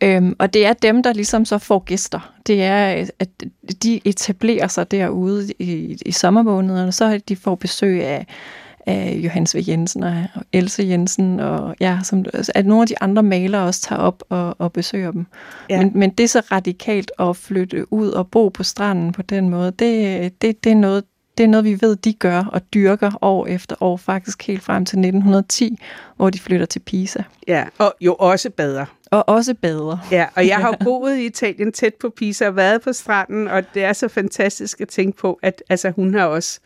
Øhm, 0.02 0.36
og 0.40 0.54
det 0.54 0.66
er 0.66 0.74
dem, 0.74 1.04
der 1.04 1.14
ligesom 1.14 1.46
så 1.46 1.58
får 1.58 1.80
gæster. 1.80 2.34
Det 2.48 2.64
er, 2.64 3.06
at 3.20 3.30
de 3.84 4.02
etablerer 4.06 4.68
sig 4.68 4.92
derude 4.92 5.52
i, 5.60 5.98
i 6.06 6.12
sommermånederne, 6.12 6.92
så 6.92 7.22
de 7.28 7.36
får 7.36 7.56
besøg 7.56 8.04
af 8.04 8.26
af 8.86 9.20
Johannes 9.24 9.56
V. 9.56 9.60
Jensen 9.68 10.04
og 10.04 10.26
Else 10.54 10.84
Jensen, 10.84 11.40
og 11.40 11.76
ja, 11.80 12.00
som, 12.04 12.26
at 12.56 12.66
nogle 12.66 12.82
af 12.82 12.88
de 12.88 13.02
andre 13.02 13.24
malere 13.24 13.64
også 13.64 13.82
tager 13.82 14.02
op 14.02 14.24
og, 14.30 14.56
og 14.60 14.74
besøger 14.74 15.12
dem. 15.12 15.26
Ja. 15.70 15.78
Men, 15.78 15.92
men 15.96 16.10
det 16.10 16.24
er 16.24 16.28
så 16.28 16.42
radikalt 16.52 17.12
at 17.20 17.38
flytte 17.38 17.94
ud 17.94 18.10
og 18.10 18.28
bo 18.28 18.50
på 18.50 18.64
stranden 18.64 19.12
på 19.12 19.22
den 19.22 19.50
måde, 19.50 19.72
det, 19.72 20.42
det, 20.42 20.64
det, 20.64 20.72
er 20.72 20.76
noget, 20.76 21.04
det 21.38 21.44
er 21.44 21.48
noget, 21.48 21.66
vi 21.66 21.78
ved, 21.82 21.96
de 21.96 22.14
gør 22.14 22.44
og 22.44 22.62
dyrker 22.74 23.12
år 23.22 23.48
efter 23.48 23.76
år, 23.82 23.98
faktisk 23.98 24.48
helt 24.48 24.64
frem 24.64 24.86
til 24.86 24.98
1910, 24.98 25.78
hvor 26.18 26.30
de 26.30 26.40
flytter 26.40 26.66
til 26.66 26.80
Pisa. 26.80 27.24
Ja, 27.48 27.64
og 27.78 27.94
jo 28.02 28.16
også 28.16 28.50
bader. 28.50 28.86
Og 29.14 29.30
også 29.30 29.54
bader. 29.54 29.98
Ja, 30.12 30.26
og 30.36 30.48
jeg 30.48 30.58
har 30.58 30.78
boet 30.84 31.18
i 31.18 31.26
Italien 31.26 31.72
tæt 31.72 31.94
på 31.94 32.10
Pisa 32.10 32.48
og 32.48 32.56
været 32.56 32.82
på 32.82 32.94
stranden, 32.94 33.48
og 33.48 33.74
det 33.74 33.84
er 33.84 33.94
så 33.94 34.08
fantastisk 34.08 34.82
at 34.82 34.88
tænke 34.88 35.18
på, 35.18 35.40
at 35.42 35.64
altså, 35.70 35.92
hun 35.92 36.14
har 36.14 36.26
også 36.26 36.60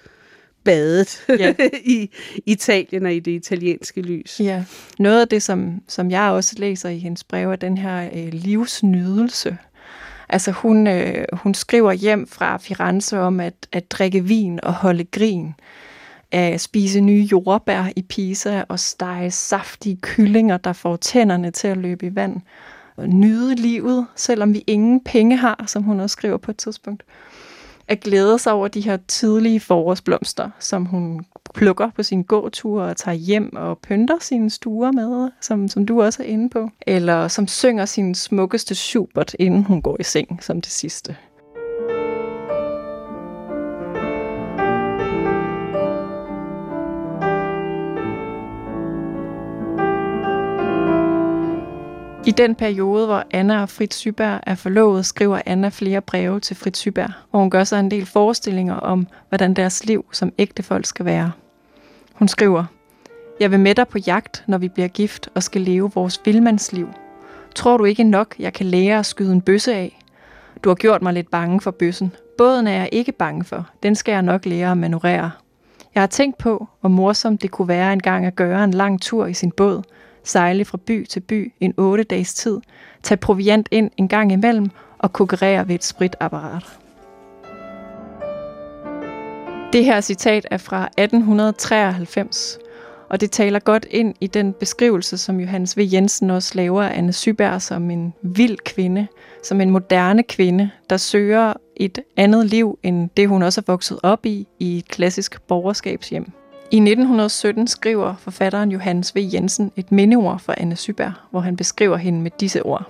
badet 0.63 1.25
ja. 1.29 1.53
i 1.97 2.09
Italien 2.45 3.05
og 3.05 3.13
i 3.13 3.19
det 3.19 3.31
italienske 3.31 4.01
lys. 4.01 4.39
Ja, 4.39 4.63
noget 4.99 5.21
af 5.21 5.27
det, 5.27 5.43
som, 5.43 5.81
som 5.87 6.11
jeg 6.11 6.31
også 6.31 6.55
læser 6.57 6.89
i 6.89 6.97
hendes 6.97 7.23
brev, 7.23 7.51
er 7.51 7.55
den 7.55 7.77
her 7.77 8.09
øh, 8.13 8.33
livsnydelse. 8.33 9.57
Altså 10.29 10.51
hun, 10.51 10.87
øh, 10.87 11.25
hun 11.33 11.53
skriver 11.53 11.91
hjem 11.91 12.27
fra 12.27 12.57
Firenze 12.57 13.19
om 13.19 13.39
at, 13.39 13.53
at 13.71 13.91
drikke 13.91 14.23
vin 14.23 14.59
og 14.63 14.73
holde 14.73 15.03
grin, 15.03 15.53
at 16.31 16.61
spise 16.61 17.01
nye 17.01 17.27
jordbær 17.31 17.91
i 17.95 18.01
Pisa 18.01 18.63
og 18.69 18.79
stege 18.79 19.31
saftige 19.31 19.97
kyllinger, 20.01 20.57
der 20.57 20.73
får 20.73 20.95
tænderne 20.95 21.51
til 21.51 21.67
at 21.67 21.77
løbe 21.77 22.05
i 22.05 22.15
vand. 22.15 22.41
Og 22.95 23.09
nyde 23.09 23.55
livet, 23.55 24.07
selvom 24.15 24.53
vi 24.53 24.63
ingen 24.67 25.03
penge 25.03 25.37
har, 25.37 25.63
som 25.67 25.83
hun 25.83 25.99
også 25.99 26.13
skriver 26.13 26.37
på 26.37 26.51
et 26.51 26.57
tidspunkt 26.57 27.03
at 27.87 27.99
glæde 27.99 28.39
sig 28.39 28.53
over 28.53 28.67
de 28.67 28.81
her 28.81 28.97
tidlige 29.07 29.59
forårsblomster, 29.59 30.49
som 30.59 30.85
hun 30.85 31.25
plukker 31.53 31.89
på 31.95 32.03
sin 32.03 32.23
gåtur 32.23 32.81
og 32.81 32.97
tager 32.97 33.15
hjem 33.15 33.55
og 33.55 33.77
pynter 33.77 34.17
sine 34.21 34.49
stuer 34.49 34.91
med, 34.91 35.31
som, 35.41 35.67
som 35.67 35.85
du 35.85 36.01
også 36.01 36.23
er 36.23 36.27
inde 36.27 36.49
på. 36.49 36.69
Eller 36.87 37.27
som 37.27 37.47
synger 37.47 37.85
sin 37.85 38.15
smukkeste 38.15 38.75
Schubert, 38.75 39.35
inden 39.39 39.63
hun 39.63 39.81
går 39.81 39.97
i 39.99 40.03
seng 40.03 40.43
som 40.43 40.61
det 40.61 40.71
sidste. 40.71 41.15
I 52.27 52.31
den 52.31 52.55
periode, 52.55 53.05
hvor 53.05 53.23
Anna 53.31 53.61
og 53.61 53.69
Fritz 53.69 53.97
Syberg 53.97 54.39
er 54.47 54.55
forlovet, 54.55 55.05
skriver 55.05 55.41
Anna 55.45 55.69
flere 55.69 56.01
breve 56.01 56.39
til 56.39 56.55
Fritz 56.55 56.79
Syberg, 56.79 57.09
hvor 57.31 57.39
hun 57.39 57.49
gør 57.49 57.63
sig 57.63 57.79
en 57.79 57.91
del 57.91 58.05
forestillinger 58.05 58.75
om, 58.75 59.07
hvordan 59.29 59.53
deres 59.53 59.85
liv 59.85 60.05
som 60.11 60.33
ægtefolk 60.37 60.85
skal 60.85 61.05
være. 61.05 61.31
Hun 62.13 62.27
skriver, 62.27 62.65
Jeg 63.39 63.51
vil 63.51 63.59
med 63.59 63.75
dig 63.75 63.87
på 63.87 63.97
jagt, 63.97 64.43
når 64.47 64.57
vi 64.57 64.67
bliver 64.67 64.87
gift 64.87 65.29
og 65.35 65.43
skal 65.43 65.61
leve 65.61 65.91
vores 65.95 66.21
vildmandsliv. 66.25 66.89
Tror 67.55 67.77
du 67.77 67.83
ikke 67.85 68.03
nok, 68.03 68.35
jeg 68.39 68.53
kan 68.53 68.65
lære 68.65 68.99
at 68.99 69.05
skyde 69.05 69.31
en 69.31 69.41
bøsse 69.41 69.73
af? 69.73 69.99
Du 70.63 70.69
har 70.69 70.75
gjort 70.75 71.01
mig 71.01 71.13
lidt 71.13 71.31
bange 71.31 71.61
for 71.61 71.71
bøssen. 71.71 72.11
Båden 72.37 72.67
er 72.67 72.77
jeg 72.77 72.89
ikke 72.91 73.11
bange 73.11 73.43
for. 73.43 73.69
Den 73.83 73.95
skal 73.95 74.11
jeg 74.11 74.21
nok 74.21 74.45
lære 74.45 74.71
at 74.71 74.77
manøvrere. 74.77 75.31
Jeg 75.95 76.01
har 76.01 76.07
tænkt 76.07 76.37
på, 76.37 76.67
hvor 76.79 76.89
morsomt 76.89 77.41
det 77.41 77.51
kunne 77.51 77.67
være 77.67 77.93
engang 77.93 78.25
at 78.25 78.35
gøre 78.35 78.63
en 78.63 78.71
lang 78.71 79.01
tur 79.01 79.25
i 79.25 79.33
sin 79.33 79.51
båd– 79.51 79.83
sejle 80.27 80.65
fra 80.65 80.77
by 80.77 81.05
til 81.05 81.19
by 81.19 81.53
en 81.59 81.73
otte 81.77 82.03
dages 82.03 82.33
tid, 82.33 82.59
tage 83.03 83.17
proviant 83.17 83.67
ind 83.71 83.91
en 83.97 84.07
gang 84.07 84.31
imellem 84.31 84.69
og 84.99 85.13
konkurrere 85.13 85.67
ved 85.67 85.75
et 85.75 85.83
spritapparat. 85.83 86.63
Det 89.73 89.85
her 89.85 90.01
citat 90.01 90.47
er 90.51 90.57
fra 90.57 90.83
1893, 90.97 92.59
og 93.09 93.21
det 93.21 93.31
taler 93.31 93.59
godt 93.59 93.85
ind 93.89 94.15
i 94.21 94.27
den 94.27 94.53
beskrivelse, 94.53 95.17
som 95.17 95.39
Johannes 95.39 95.77
V. 95.77 95.81
Jensen 95.93 96.29
også 96.29 96.51
laver 96.55 96.83
af 96.83 96.97
Anne 96.97 97.13
Syberg 97.13 97.61
som 97.61 97.89
en 97.91 98.13
vild 98.21 98.57
kvinde, 98.57 99.07
som 99.43 99.61
en 99.61 99.69
moderne 99.69 100.23
kvinde, 100.23 100.69
der 100.89 100.97
søger 100.97 101.53
et 101.75 101.99
andet 102.17 102.45
liv 102.45 102.79
end 102.83 103.09
det, 103.17 103.27
hun 103.27 103.43
også 103.43 103.61
er 103.61 103.65
vokset 103.67 103.99
op 104.03 104.25
i, 104.25 104.47
i 104.59 104.77
et 104.77 104.87
klassisk 104.87 105.41
borgerskabshjem. 105.41 106.31
I 106.71 106.75
1917 106.75 107.67
skriver 107.67 108.15
forfatteren 108.15 108.71
Johannes 108.71 109.15
V. 109.15 109.29
Jensen 109.33 109.71
et 109.75 109.91
mindeord 109.91 110.39
for 110.39 110.53
Anne 110.57 110.75
Syberg, 110.75 111.11
hvor 111.31 111.39
han 111.39 111.55
beskriver 111.55 111.97
hende 111.97 112.21
med 112.21 112.31
disse 112.39 112.63
ord. 112.63 112.83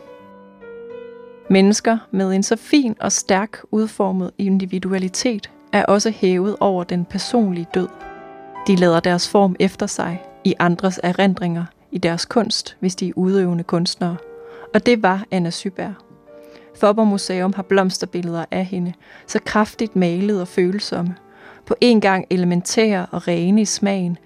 Mennesker 1.49 1.97
med 2.11 2.33
en 2.33 2.43
så 2.43 2.55
fin 2.55 2.95
og 2.99 3.11
stærk 3.11 3.57
udformet 3.71 4.31
individualitet 4.37 5.49
er 5.73 5.85
også 5.85 6.09
hævet 6.09 6.55
over 6.59 6.83
den 6.83 7.05
personlige 7.05 7.67
død. 7.73 7.87
De 8.67 8.75
lader 8.75 8.99
deres 8.99 9.29
form 9.29 9.55
efter 9.59 9.87
sig 9.87 10.23
i 10.43 10.53
andres 10.59 10.99
erindringer, 11.03 11.65
i 11.91 11.97
deres 11.97 12.25
kunst, 12.25 12.77
hvis 12.79 12.95
de 12.95 13.09
er 13.09 13.13
udøvende 13.15 13.63
kunstnere. 13.63 14.15
Og 14.73 14.85
det 14.85 15.03
var 15.03 15.25
Anna 15.31 15.49
Syberg. 15.49 15.93
Forborg 16.79 17.07
Museum 17.07 17.53
har 17.53 17.63
blomsterbilleder 17.63 18.45
af 18.51 18.65
hende, 18.65 18.93
så 19.27 19.39
kraftigt 19.45 19.95
malet 19.95 20.41
og 20.41 20.47
følsomme– 20.47 21.15
på 21.67 21.75
en 21.81 22.01
gang 22.01 22.25
elementære 22.29 23.05
og 23.11 23.27
rene 23.27 23.61
i 23.61 23.65
smagen, 23.65 24.17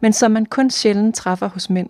men 0.00 0.12
som 0.12 0.30
man 0.30 0.46
kun 0.46 0.70
sjældent 0.70 1.14
træffer 1.14 1.48
hos 1.48 1.70
mænd. 1.70 1.88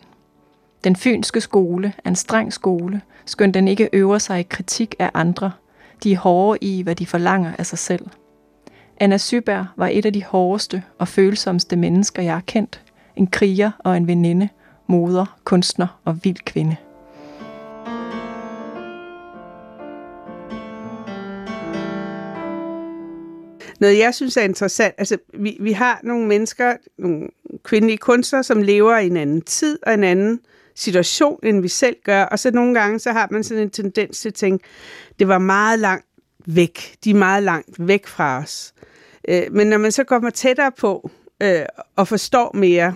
Den 0.84 0.96
fynske 0.96 1.40
skole 1.40 1.92
er 2.04 2.08
en 2.08 2.16
streng 2.16 2.52
skole, 2.52 3.00
skønt 3.26 3.54
den 3.54 3.68
ikke 3.68 3.88
øver 3.92 4.18
sig 4.18 4.40
i 4.40 4.42
kritik 4.42 4.94
af 4.98 5.10
andre. 5.14 5.52
De 6.02 6.12
er 6.12 6.18
hårde 6.18 6.58
i, 6.60 6.82
hvad 6.82 6.94
de 6.94 7.06
forlanger 7.06 7.52
af 7.58 7.66
sig 7.66 7.78
selv. 7.78 8.06
Anna 9.00 9.18
Syberg 9.18 9.66
var 9.76 9.88
et 9.92 10.06
af 10.06 10.12
de 10.12 10.24
hårdeste 10.24 10.82
og 10.98 11.08
følsomste 11.08 11.76
mennesker, 11.76 12.22
jeg 12.22 12.34
har 12.34 12.42
kendt. 12.46 12.80
En 13.16 13.26
kriger 13.26 13.70
og 13.78 13.96
en 13.96 14.06
veninde, 14.06 14.48
moder, 14.86 15.38
kunstner 15.44 16.00
og 16.04 16.24
vild 16.24 16.44
kvinde. 16.44 16.76
Noget, 23.82 23.98
jeg 23.98 24.14
synes 24.14 24.36
er 24.36 24.42
interessant, 24.42 24.94
altså 24.98 25.18
vi, 25.34 25.56
vi 25.60 25.72
har 25.72 26.00
nogle 26.02 26.26
mennesker, 26.26 26.76
nogle 26.98 27.28
kvindelige 27.62 27.98
kunstnere, 27.98 28.44
som 28.44 28.62
lever 28.62 28.98
i 28.98 29.06
en 29.06 29.16
anden 29.16 29.42
tid 29.42 29.78
og 29.82 29.94
en 29.94 30.04
anden 30.04 30.40
situation, 30.74 31.38
end 31.42 31.62
vi 31.62 31.68
selv 31.68 31.96
gør, 32.04 32.22
og 32.22 32.38
så 32.38 32.50
nogle 32.50 32.80
gange, 32.80 32.98
så 32.98 33.12
har 33.12 33.28
man 33.30 33.44
sådan 33.44 33.62
en 33.62 33.70
tendens 33.70 34.20
til 34.20 34.28
at 34.28 34.34
tænke, 34.34 34.64
det 35.18 35.28
var 35.28 35.38
meget 35.38 35.78
langt 35.78 36.06
væk, 36.46 36.96
de 37.04 37.10
er 37.10 37.14
meget 37.14 37.42
langt 37.42 37.88
væk 37.88 38.06
fra 38.06 38.38
os. 38.38 38.74
Øh, 39.28 39.42
men 39.52 39.66
når 39.66 39.78
man 39.78 39.92
så 39.92 40.04
kommer 40.04 40.30
tættere 40.30 40.72
på 40.72 41.10
øh, 41.42 41.62
og 41.96 42.08
forstår 42.08 42.56
mere, 42.56 42.94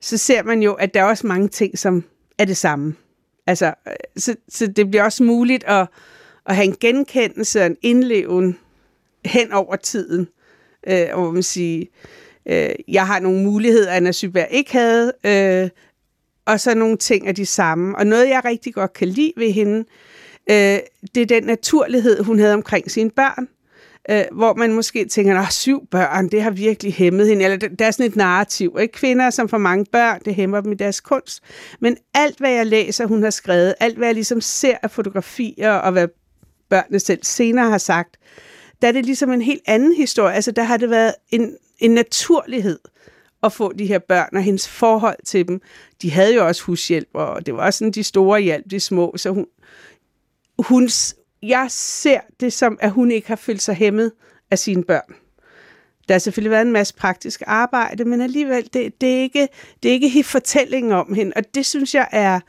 så 0.00 0.16
ser 0.16 0.42
man 0.42 0.62
jo, 0.62 0.72
at 0.72 0.94
der 0.94 1.00
er 1.00 1.04
også 1.04 1.26
mange 1.26 1.48
ting, 1.48 1.78
som 1.78 2.04
er 2.38 2.44
det 2.44 2.56
samme. 2.56 2.94
Altså, 3.46 3.74
øh, 3.86 3.92
så, 4.16 4.36
så 4.48 4.66
det 4.66 4.90
bliver 4.90 5.04
også 5.04 5.22
muligt 5.22 5.64
at, 5.64 5.86
at 6.46 6.56
have 6.56 6.64
en 6.64 6.76
genkendelse 6.80 7.60
og 7.60 7.66
en 7.66 7.76
indleven 7.82 8.58
hen 9.24 9.52
over 9.52 9.76
tiden. 9.76 10.28
Øh, 10.86 11.06
og 11.12 11.22
hvor 11.22 11.30
man 11.30 11.42
siger, 11.42 11.86
øh, 12.46 12.70
jeg 12.88 13.06
har 13.06 13.20
nogle 13.20 13.44
muligheder, 13.44 13.92
Anna 13.92 14.12
Syberg 14.12 14.48
ikke 14.50 14.72
havde, 14.72 15.12
øh, 15.26 15.70
og 16.46 16.60
så 16.60 16.74
nogle 16.74 16.96
ting 16.96 17.28
er 17.28 17.32
de 17.32 17.46
samme. 17.46 17.98
Og 17.98 18.06
noget, 18.06 18.28
jeg 18.28 18.44
rigtig 18.44 18.74
godt 18.74 18.92
kan 18.92 19.08
lide 19.08 19.32
ved 19.36 19.52
hende, 19.52 19.84
øh, 20.50 20.78
det 21.14 21.22
er 21.22 21.26
den 21.26 21.42
naturlighed, 21.42 22.22
hun 22.24 22.38
havde 22.38 22.54
omkring 22.54 22.90
sine 22.90 23.10
børn. 23.10 23.48
Øh, 24.10 24.24
hvor 24.32 24.54
man 24.54 24.72
måske 24.72 25.08
tænker, 25.08 25.38
at 25.38 25.52
syv 25.52 25.86
børn, 25.90 26.28
det 26.28 26.42
har 26.42 26.50
virkelig 26.50 26.94
hæmmet 26.94 27.28
hende. 27.28 27.44
Eller 27.44 27.56
der 27.56 27.86
er 27.86 27.90
sådan 27.90 28.06
et 28.06 28.16
narrativ. 28.16 28.76
Ikke? 28.80 28.92
Kvinder, 28.92 29.30
som 29.30 29.48
får 29.48 29.58
mange 29.58 29.86
børn, 29.92 30.20
det 30.24 30.34
hæmmer 30.34 30.60
dem 30.60 30.72
i 30.72 30.74
deres 30.74 31.00
kunst. 31.00 31.42
Men 31.80 31.96
alt, 32.14 32.38
hvad 32.38 32.50
jeg 32.50 32.66
læser, 32.66 33.06
hun 33.06 33.22
har 33.22 33.30
skrevet, 33.30 33.74
alt, 33.80 33.96
hvad 33.96 34.08
jeg 34.08 34.14
ligesom 34.14 34.40
ser 34.40 34.76
af 34.82 34.90
fotografier, 34.90 35.72
og 35.72 35.92
hvad 35.92 36.08
børnene 36.70 37.00
selv 37.00 37.20
senere 37.22 37.70
har 37.70 37.78
sagt, 37.78 38.16
der 38.82 38.88
er 38.88 38.92
det 38.92 39.06
ligesom 39.06 39.32
en 39.32 39.42
helt 39.42 39.62
anden 39.66 39.96
historie. 39.96 40.34
Altså, 40.34 40.50
der 40.50 40.62
har 40.62 40.76
det 40.76 40.90
været 40.90 41.14
en, 41.30 41.56
en 41.78 41.90
naturlighed 41.90 42.78
at 43.42 43.52
få 43.52 43.72
de 43.72 43.86
her 43.86 43.98
børn 43.98 44.36
og 44.36 44.42
hendes 44.42 44.68
forhold 44.68 45.16
til 45.24 45.48
dem. 45.48 45.60
De 46.02 46.10
havde 46.10 46.34
jo 46.34 46.46
også 46.46 46.62
hushjælp, 46.62 47.08
og 47.14 47.46
det 47.46 47.54
var 47.54 47.66
også 47.66 47.78
sådan 47.78 47.92
de 47.92 48.02
store 48.02 48.40
hjælp, 48.40 48.70
de 48.70 48.80
små. 48.80 49.16
Så 49.16 49.30
hun, 49.30 49.46
hun, 50.58 50.88
jeg 51.42 51.66
ser 51.70 52.20
det 52.40 52.52
som, 52.52 52.78
at 52.80 52.90
hun 52.90 53.10
ikke 53.10 53.28
har 53.28 53.36
følt 53.36 53.62
sig 53.62 53.74
hæmmet 53.74 54.12
af 54.50 54.58
sine 54.58 54.84
børn. 54.84 55.14
Der 56.08 56.14
har 56.14 56.18
selvfølgelig 56.18 56.50
været 56.50 56.66
en 56.66 56.72
masse 56.72 56.94
praktisk 56.94 57.42
arbejde, 57.46 58.04
men 58.04 58.20
alligevel, 58.20 58.68
det, 58.72 59.00
det, 59.00 59.14
er, 59.14 59.20
ikke, 59.20 59.48
det 59.82 59.88
er 59.88 59.92
ikke 59.92 60.08
helt 60.08 60.26
fortællingen 60.26 60.92
om 60.92 61.14
hende, 61.14 61.32
og 61.36 61.54
det 61.54 61.66
synes 61.66 61.94
jeg 61.94 62.08
er, 62.12 62.40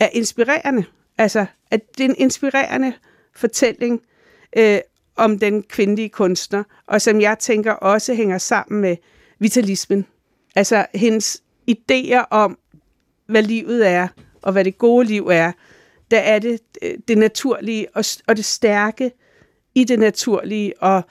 er 0.00 0.08
inspirerende. 0.12 0.84
Altså, 1.18 1.46
at 1.70 1.80
det 1.98 2.04
er 2.04 2.08
en 2.08 2.16
inspirerende 2.18 2.92
fortælling 3.36 4.02
øh, 4.56 4.78
om 5.16 5.38
den 5.38 5.62
kvindelige 5.62 6.08
kunstner, 6.08 6.62
og 6.86 7.00
som 7.00 7.20
jeg 7.20 7.38
tænker 7.38 7.72
også 7.72 8.14
hænger 8.14 8.38
sammen 8.38 8.80
med 8.80 8.96
vitalismen. 9.38 10.06
Altså 10.56 10.86
hendes 10.94 11.42
idéer 11.70 12.24
om, 12.30 12.58
hvad 13.26 13.42
livet 13.42 13.88
er, 13.88 14.08
og 14.42 14.52
hvad 14.52 14.64
det 14.64 14.78
gode 14.78 15.06
liv 15.06 15.28
er, 15.28 15.52
der 16.10 16.18
er 16.18 16.38
det 16.38 16.60
øh, 16.82 16.94
det 17.08 17.18
naturlige 17.18 17.86
og, 17.94 18.04
og 18.28 18.36
det 18.36 18.44
stærke 18.44 19.12
i 19.74 19.84
det 19.84 19.98
naturlige, 19.98 20.82
og 20.82 21.02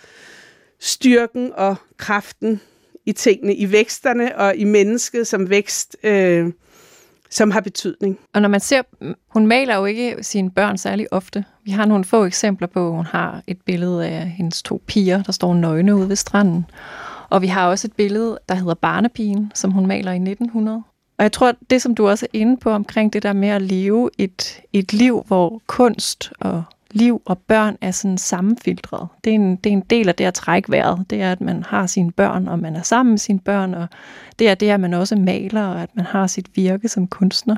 styrken 0.80 1.52
og 1.54 1.76
kraften 1.98 2.62
i 3.06 3.12
tingene, 3.12 3.56
i 3.56 3.72
væksterne 3.72 4.38
og 4.38 4.56
i 4.56 4.64
mennesket 4.64 5.28
som 5.28 5.50
vækst, 5.50 5.98
øh, 6.04 6.52
som 7.30 7.52
har 7.52 7.62
betydning. 7.62 8.20
Og 8.34 8.42
når 8.42 8.50
man 8.50 8.60
ser, 8.60 8.82
hun 9.28 9.48
maler 9.48 9.76
jo 9.76 9.86
ikke 9.86 10.18
sine 10.22 10.52
børn 10.52 10.78
særlig 10.78 11.14
ofte. 11.14 11.46
Vi 11.66 11.72
har 11.72 11.86
nogle 11.86 12.04
få 12.04 12.26
eksempler 12.26 12.68
på, 12.68 12.92
hun 12.92 13.06
har 13.06 13.42
et 13.48 13.62
billede 13.62 14.08
af 14.08 14.30
hendes 14.30 14.64
to 14.64 14.82
piger, 14.88 15.24
der 15.24 15.32
står 15.32 15.54
nøgne 15.54 15.96
ude 15.96 16.10
ved 16.10 16.16
stranden. 16.16 16.66
Og 17.30 17.42
vi 17.42 17.48
har 17.48 17.68
også 17.68 17.88
et 17.88 17.94
billede, 17.94 18.40
der 18.50 18.56
hedder 18.56 18.74
Barnepigen, 18.74 19.52
som 19.56 19.72
hun 19.72 19.86
maler 19.86 20.12
i 20.12 20.16
1900. 20.16 20.84
Og 21.18 21.24
jeg 21.24 21.32
tror, 21.32 21.54
det 21.70 21.82
som 21.82 21.96
du 21.96 22.08
også 22.08 22.26
er 22.26 22.40
inde 22.40 22.58
på 22.58 22.70
omkring 22.70 23.14
det 23.14 23.24
der 23.24 23.34
med 23.34 23.50
at 23.50 23.62
leve 23.62 24.10
et, 24.18 24.62
et 24.74 24.94
liv, 24.94 25.24
hvor 25.28 25.62
kunst 25.68 26.32
og 26.40 26.64
liv 26.92 27.22
og 27.26 27.38
børn 27.38 27.78
er 27.82 27.92
sådan 27.92 28.18
sammenfiltret. 28.18 29.08
Det 29.24 29.30
er, 29.30 29.36
en, 29.36 29.56
det 29.56 29.70
er 29.70 29.74
en 29.74 29.84
del 29.90 30.10
af 30.10 30.16
det 30.16 30.24
at 30.24 30.34
trække 30.34 30.72
vejret. 30.72 31.06
Det 31.10 31.22
er, 31.22 31.32
at 31.32 31.42
man 31.42 31.64
har 31.64 31.88
sine 31.88 32.12
børn, 32.12 32.48
og 32.48 32.60
man 32.60 32.76
er 32.76 32.82
sammen 32.82 33.12
med 33.14 33.20
sine 33.20 33.40
børn, 33.40 33.74
og 33.74 33.88
det 34.40 34.50
er 34.50 34.56
det, 34.56 34.70
at 34.70 34.80
man 34.80 34.94
også 34.94 35.16
maler, 35.16 35.64
og 35.64 35.82
at 35.82 35.90
man 35.96 36.06
har 36.06 36.28
sit 36.28 36.50
virke 36.56 36.88
som 36.88 37.08
kunstner. 37.08 37.56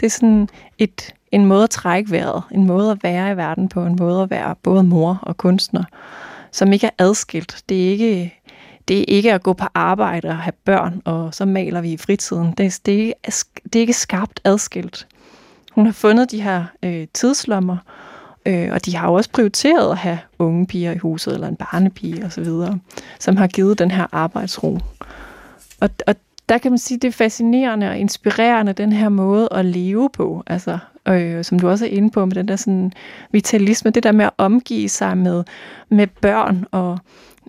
Det 0.00 0.06
er 0.06 0.10
sådan 0.10 0.48
et, 0.78 1.14
en 1.34 1.46
måde 1.46 1.62
at 1.64 1.70
trække 1.70 2.10
vejret, 2.10 2.42
en 2.50 2.66
måde 2.66 2.90
at 2.90 3.02
være 3.02 3.32
i 3.32 3.36
verden 3.36 3.68
på, 3.68 3.84
en 3.84 3.96
måde 3.98 4.22
at 4.22 4.30
være 4.30 4.54
både 4.62 4.82
mor 4.82 5.18
og 5.22 5.36
kunstner, 5.36 5.84
som 6.52 6.72
ikke 6.72 6.86
er 6.86 7.04
adskilt. 7.04 7.62
Det 7.68 7.86
er 7.86 7.90
ikke 7.90 8.40
det 8.88 9.00
er 9.00 9.04
ikke 9.08 9.32
at 9.32 9.42
gå 9.42 9.52
på 9.52 9.64
arbejde 9.74 10.28
og 10.28 10.36
have 10.36 10.52
børn, 10.64 11.02
og 11.04 11.34
så 11.34 11.44
maler 11.44 11.80
vi 11.80 11.92
i 11.92 11.96
fritiden. 11.96 12.52
Det 12.58 12.80
det 12.86 13.08
er, 13.24 13.44
det 13.64 13.76
er 13.76 13.80
ikke 13.80 13.92
skarpt 13.92 14.40
adskilt. 14.44 15.06
Hun 15.72 15.86
har 15.86 15.92
fundet 15.92 16.30
de 16.30 16.42
her 16.42 16.64
øh, 16.82 17.06
tidslommer, 17.14 17.76
øh, 18.46 18.68
og 18.72 18.86
de 18.86 18.96
har 18.96 19.08
jo 19.08 19.14
også 19.14 19.30
prioriteret 19.30 19.90
at 19.90 19.98
have 19.98 20.18
unge 20.38 20.66
piger 20.66 20.92
i 20.92 20.98
huset, 20.98 21.34
eller 21.34 21.48
en 21.48 21.56
barnepige 21.56 22.26
osv., 22.26 22.46
som 23.20 23.36
har 23.36 23.46
givet 23.46 23.78
den 23.78 23.90
her 23.90 24.06
arbejdsro. 24.12 24.78
Og, 25.80 25.90
og 26.06 26.14
der 26.48 26.58
kan 26.58 26.72
man 26.72 26.78
sige, 26.78 26.98
det 26.98 27.08
er 27.08 27.12
fascinerende 27.12 27.88
og 27.88 27.98
inspirerende, 27.98 28.72
den 28.72 28.92
her 28.92 29.08
måde 29.08 29.48
at 29.50 29.64
leve 29.64 30.10
på, 30.12 30.42
altså, 30.46 30.78
øh, 31.08 31.44
som 31.44 31.58
du 31.58 31.68
også 31.68 31.84
er 31.84 31.90
inde 31.90 32.10
på, 32.10 32.24
med 32.24 32.34
den 32.34 32.48
der 32.48 32.56
sådan 32.56 32.92
vitalisme, 33.30 33.90
det 33.90 34.02
der 34.02 34.12
med 34.12 34.24
at 34.24 34.32
omgive 34.38 34.88
sig 34.88 35.18
med, 35.18 35.44
med 35.88 36.06
børn 36.06 36.64
og 36.70 36.98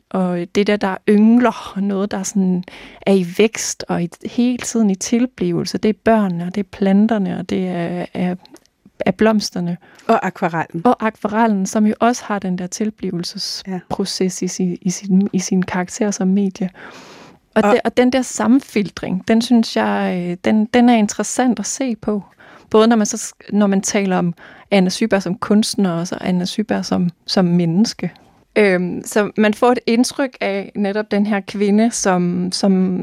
og 0.10 0.48
det 0.56 0.68
der, 0.68 0.78
der 0.78 0.98
yngler, 1.10 1.80
noget, 1.80 2.12
der 2.12 2.24
sådan 2.24 2.64
er 3.02 3.14
i 3.14 3.26
vækst 3.38 3.86
og 3.88 4.04
i, 4.04 4.10
hele 4.26 4.58
tiden 4.58 4.90
i 4.90 4.96
tilblivelse, 4.96 5.78
det 5.78 5.90
er 5.90 6.00
børnene, 6.04 6.46
og 6.46 6.56
det 6.56 6.62
er 6.62 6.70
planterne, 6.72 7.40
og 7.40 7.50
det 7.50 7.68
er, 7.68 8.06
er, 8.14 8.36
er 9.00 9.12
blomsterne. 9.12 9.78
Og 10.08 10.26
akvarellen. 10.26 10.82
Og 10.86 11.06
akvarellen, 11.06 11.66
som 11.66 11.86
jo 11.86 11.94
også 12.00 12.24
har 12.26 12.40
den 12.40 12.58
der 12.58 12.68
tilblivelsesproces 12.68 14.42
ja. 14.42 14.46
i, 14.46 14.48
sin, 14.48 14.78
i, 14.82 14.90
sin, 14.90 15.30
i 15.34 15.40
sin 15.40 15.62
karakter 15.62 16.12
som 16.12 16.28
medie. 16.28 16.70
Og, 17.56 17.62
og, 17.64 17.72
det, 17.72 17.82
og 17.86 17.98
den 17.98 18.12
der 18.12 18.22
sammenfiltring, 18.22 19.28
den 19.28 19.42
synes 19.42 19.76
jeg, 19.76 20.26
øh, 20.30 20.38
den, 20.46 20.66
den 20.66 20.90
er 20.90 20.96
interessant 20.96 21.60
at 21.60 21.66
se 21.66 21.96
på. 21.96 22.24
Både 22.70 22.88
når 22.88 22.96
man, 22.96 23.06
så, 23.06 23.34
når 23.50 23.68
man 23.68 23.82
taler 23.82 24.18
om 24.18 24.34
Anna 24.72 24.90
Syberg 24.90 25.22
som 25.22 25.38
kunstner, 25.38 25.92
og 25.92 26.08
så 26.08 26.18
Anna 26.22 26.46
Syberg 26.46 26.86
som, 26.86 27.10
som 27.26 27.46
menneske. 27.46 28.12
Øhm, 28.56 29.02
så 29.06 29.32
man 29.38 29.54
får 29.54 29.72
et 29.72 29.80
indtryk 29.88 30.38
af 30.42 30.72
netop 30.76 31.12
den 31.12 31.26
her 31.26 31.40
kvinde, 31.40 31.92
som, 31.92 32.50
som 32.52 33.02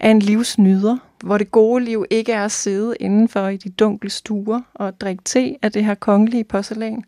er 0.00 0.10
en 0.10 0.18
livsnyder, 0.18 0.96
hvor 1.24 1.38
det 1.38 1.50
gode 1.50 1.84
liv 1.84 2.04
ikke 2.10 2.32
er 2.32 2.44
at 2.44 2.52
sidde 2.52 2.94
indenfor 3.00 3.48
i 3.48 3.56
de 3.56 3.70
dunkle 3.70 4.10
stuer 4.10 4.60
og 4.74 5.00
drikke 5.00 5.22
te 5.24 5.56
af 5.62 5.72
det 5.72 5.84
her 5.84 5.94
kongelige 5.94 6.44
porcelæn, 6.44 7.04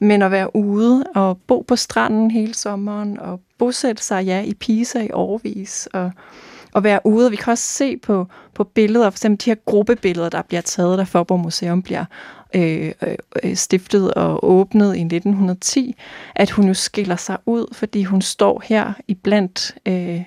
men 0.00 0.22
at 0.22 0.30
være 0.30 0.56
ude 0.56 1.04
og 1.14 1.38
bo 1.46 1.64
på 1.68 1.76
stranden 1.76 2.30
hele 2.30 2.54
sommeren 2.54 3.18
og 3.18 3.40
bosætte 3.58 4.02
sig 4.02 4.24
ja, 4.24 4.42
i 4.42 4.54
Pisa 4.54 5.00
i 5.00 5.10
årvis 5.12 5.88
og, 5.92 6.10
og 6.72 6.84
være 6.84 7.00
ude. 7.04 7.30
Vi 7.30 7.36
kan 7.36 7.50
også 7.50 7.64
se 7.72 7.96
på, 7.96 8.26
på 8.54 8.64
billeder, 8.64 9.10
for 9.10 9.16
eksempel 9.16 9.44
de 9.44 9.50
her 9.50 9.56
gruppebilleder, 9.64 10.28
der 10.28 10.42
bliver 10.42 10.60
taget, 10.60 10.98
da 10.98 11.02
Forborg 11.02 11.40
Museum 11.40 11.82
bliver 11.82 12.04
Øh, 12.54 12.92
øh, 13.42 13.56
stiftet 13.56 14.14
og 14.14 14.44
åbnet 14.44 14.96
i 14.96 15.00
1910, 15.00 15.94
at 16.34 16.50
hun 16.50 16.66
jo 16.66 16.74
skiller 16.74 17.16
sig 17.16 17.38
ud, 17.46 17.74
fordi 17.74 18.02
hun 18.02 18.22
står 18.22 18.62
her 18.64 18.92
i 19.08 19.14
blandt, 19.14 19.74
øh, 19.86 20.22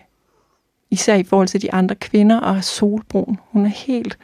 især 0.91 1.15
i 1.15 1.23
forhold 1.23 1.47
til 1.47 1.62
de 1.62 1.73
andre 1.73 1.95
kvinder, 1.95 2.39
og 2.39 2.55
er 2.55 2.62
solbrun. 2.62 3.39
Hun 3.51 3.65
er 3.65 3.69
helt 3.69 4.17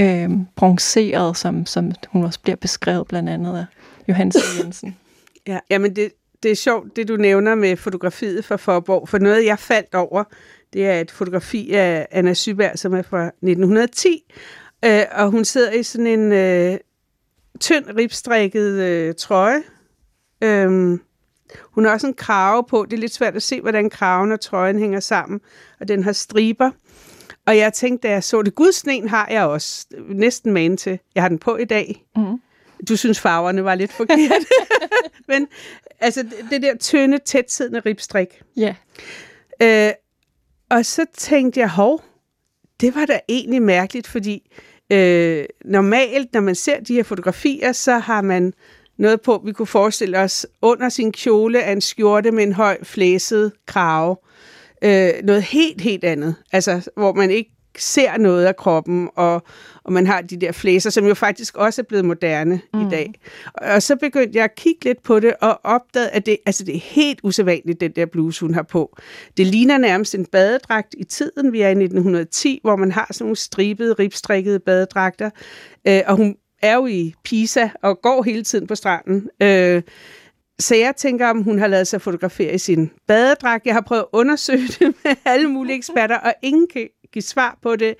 øh, 0.00 0.30
bronzeret, 0.56 1.36
som, 1.36 1.66
som 1.66 1.92
hun 2.08 2.24
også 2.24 2.40
bliver 2.40 2.56
beskrevet 2.56 3.06
blandt 3.06 3.28
andet 3.28 3.56
af 3.58 3.64
Johannes 4.08 4.36
Jensen. 4.58 4.96
Ja, 5.46 5.58
jamen 5.70 5.96
det, 5.96 6.12
det 6.42 6.50
er 6.50 6.54
sjovt, 6.54 6.96
det 6.96 7.08
du 7.08 7.16
nævner 7.16 7.54
med 7.54 7.76
fotografiet 7.76 8.44
fra 8.44 8.56
Forborg, 8.56 9.08
for 9.08 9.18
noget 9.18 9.44
jeg 9.44 9.58
faldt 9.58 9.94
over, 9.94 10.24
det 10.72 10.86
er 10.86 11.00
et 11.00 11.10
fotografi 11.10 11.72
af 11.72 12.06
Anna 12.10 12.34
Syberg, 12.34 12.78
som 12.78 12.94
er 12.94 13.02
fra 13.02 13.26
1910, 13.26 14.32
øh, 14.84 15.02
og 15.12 15.30
hun 15.30 15.44
sidder 15.44 15.72
i 15.72 15.82
sådan 15.82 16.06
en 16.06 16.32
øh, 16.32 16.78
tynd 17.60 17.84
ribstrikket 17.96 18.72
øh, 18.72 19.14
trøje. 19.14 19.62
Øhm, 20.44 21.00
hun 21.60 21.84
har 21.84 21.92
også 21.92 22.06
en 22.06 22.14
krave 22.14 22.64
på. 22.68 22.86
Det 22.90 22.96
er 22.96 23.00
lidt 23.00 23.14
svært 23.14 23.36
at 23.36 23.42
se, 23.42 23.60
hvordan 23.60 23.90
kraven 23.90 24.32
og 24.32 24.40
trøjen 24.40 24.78
hænger 24.78 25.00
sammen. 25.00 25.40
Og 25.80 25.88
den 25.88 26.04
har 26.04 26.12
striber. 26.12 26.70
Og 27.48 27.56
jeg 27.56 27.72
tænkte, 27.72 28.08
da 28.08 28.12
jeg 28.12 28.24
så 28.24 28.42
det, 28.42 28.54
gudsnen 28.54 29.08
har 29.08 29.28
jeg 29.30 29.44
også 29.44 29.86
næsten 30.08 30.52
man 30.52 30.76
til. 30.76 30.98
Jeg 31.14 31.22
har 31.22 31.28
den 31.28 31.38
på 31.38 31.56
i 31.56 31.64
dag. 31.64 32.04
Mm. 32.16 32.40
Du 32.88 32.96
synes, 32.96 33.20
farverne 33.20 33.64
var 33.64 33.74
lidt 33.74 33.92
forkert. 33.92 34.44
Men 35.28 35.48
altså, 36.00 36.26
det 36.50 36.62
der 36.62 36.76
tynde, 36.76 37.18
tætsiddende 37.18 37.80
ribstrik. 37.80 38.42
Ja. 38.56 38.74
Yeah. 39.62 39.88
Øh, 39.88 39.92
og 40.70 40.86
så 40.86 41.06
tænkte 41.16 41.60
jeg, 41.60 41.70
hov, 41.70 42.02
det 42.80 42.94
var 42.94 43.04
da 43.04 43.20
egentlig 43.28 43.62
mærkeligt, 43.62 44.06
fordi 44.06 44.42
Øh, 44.92 45.44
normalt, 45.64 46.34
når 46.34 46.40
man 46.40 46.54
ser 46.54 46.80
de 46.80 46.94
her 46.94 47.02
fotografier, 47.02 47.72
så 47.72 47.98
har 47.98 48.22
man 48.22 48.52
noget 48.96 49.20
på, 49.20 49.42
vi 49.44 49.52
kunne 49.52 49.66
forestille 49.66 50.18
os 50.18 50.46
under 50.62 50.88
sin 50.88 51.12
kjole 51.12 51.62
af 51.62 51.72
en 51.72 51.80
skjorte 51.80 52.30
med 52.30 52.42
en 52.42 52.52
høj 52.52 52.84
flæset 52.84 53.52
krave. 53.66 54.16
Øh, 54.82 55.10
noget 55.24 55.42
helt, 55.42 55.80
helt 55.80 56.04
andet. 56.04 56.34
Altså, 56.52 56.90
hvor 56.96 57.12
man 57.12 57.30
ikke 57.30 57.50
ser 57.78 58.16
noget 58.16 58.44
af 58.44 58.56
kroppen, 58.56 59.08
og, 59.16 59.42
og 59.84 59.92
man 59.92 60.06
har 60.06 60.20
de 60.20 60.36
der 60.36 60.52
flæser, 60.52 60.90
som 60.90 61.06
jo 61.06 61.14
faktisk 61.14 61.56
også 61.56 61.82
er 61.82 61.84
blevet 61.88 62.04
moderne 62.04 62.60
mm. 62.74 62.86
i 62.86 62.90
dag. 62.90 63.12
Og 63.54 63.82
så 63.82 63.96
begyndte 63.96 64.36
jeg 64.36 64.44
at 64.44 64.54
kigge 64.54 64.84
lidt 64.84 65.02
på 65.02 65.20
det, 65.20 65.34
og 65.40 65.60
opdagede, 65.64 66.10
at 66.10 66.26
det, 66.26 66.36
altså 66.46 66.64
det 66.64 66.74
er 66.76 66.80
helt 66.80 67.20
usædvanligt, 67.22 67.80
den 67.80 67.90
der 67.90 68.06
bluse, 68.06 68.40
hun 68.40 68.54
har 68.54 68.62
på. 68.62 68.98
Det 69.36 69.46
ligner 69.46 69.78
nærmest 69.78 70.14
en 70.14 70.26
badedragt 70.26 70.94
i 70.98 71.04
tiden. 71.04 71.52
Vi 71.52 71.60
er 71.60 71.68
i 71.68 71.70
1910, 71.70 72.60
hvor 72.62 72.76
man 72.76 72.92
har 72.92 73.06
sådan 73.10 73.24
nogle 73.24 73.36
stribede, 73.36 73.92
ribstrikkede 73.92 74.60
badedragter. 74.60 75.30
Øh, 75.88 76.00
og 76.06 76.16
hun 76.16 76.36
er 76.62 76.74
jo 76.74 76.86
i 76.86 77.14
Pisa 77.24 77.68
og 77.82 77.98
går 78.02 78.22
hele 78.22 78.42
tiden 78.42 78.66
på 78.66 78.74
stranden. 78.74 79.28
Øh, 79.42 79.82
så 80.60 80.74
jeg 80.74 80.96
tænker, 80.96 81.26
om 81.26 81.42
hun 81.42 81.58
har 81.58 81.66
lavet 81.66 81.86
sig 81.86 82.02
fotografere 82.02 82.54
i 82.54 82.58
sin 82.58 82.90
badedragt. 83.06 83.66
Jeg 83.66 83.74
har 83.74 83.80
prøvet 83.80 84.02
at 84.02 84.08
undersøge 84.12 84.66
det 84.66 84.94
med 85.04 85.14
alle 85.24 85.48
mulige 85.50 85.76
eksperter, 85.76 86.16
og 86.16 86.34
ingen 86.42 86.66
kan 86.72 86.88
give 87.12 87.22
svar 87.22 87.58
på 87.62 87.76
det. 87.76 87.94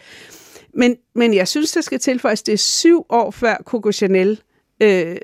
Men, 0.75 0.97
men 1.15 1.35
jeg 1.35 1.49
synes, 1.49 1.73
der 1.73 1.81
skal 1.81 1.99
tilføjes, 1.99 2.43
det 2.43 2.53
er 2.53 2.59
syv 2.59 3.07
år 3.09 3.31
før 3.31 3.57
Coco 3.65 3.93
Chanel 3.93 4.41
øh, 4.83 5.17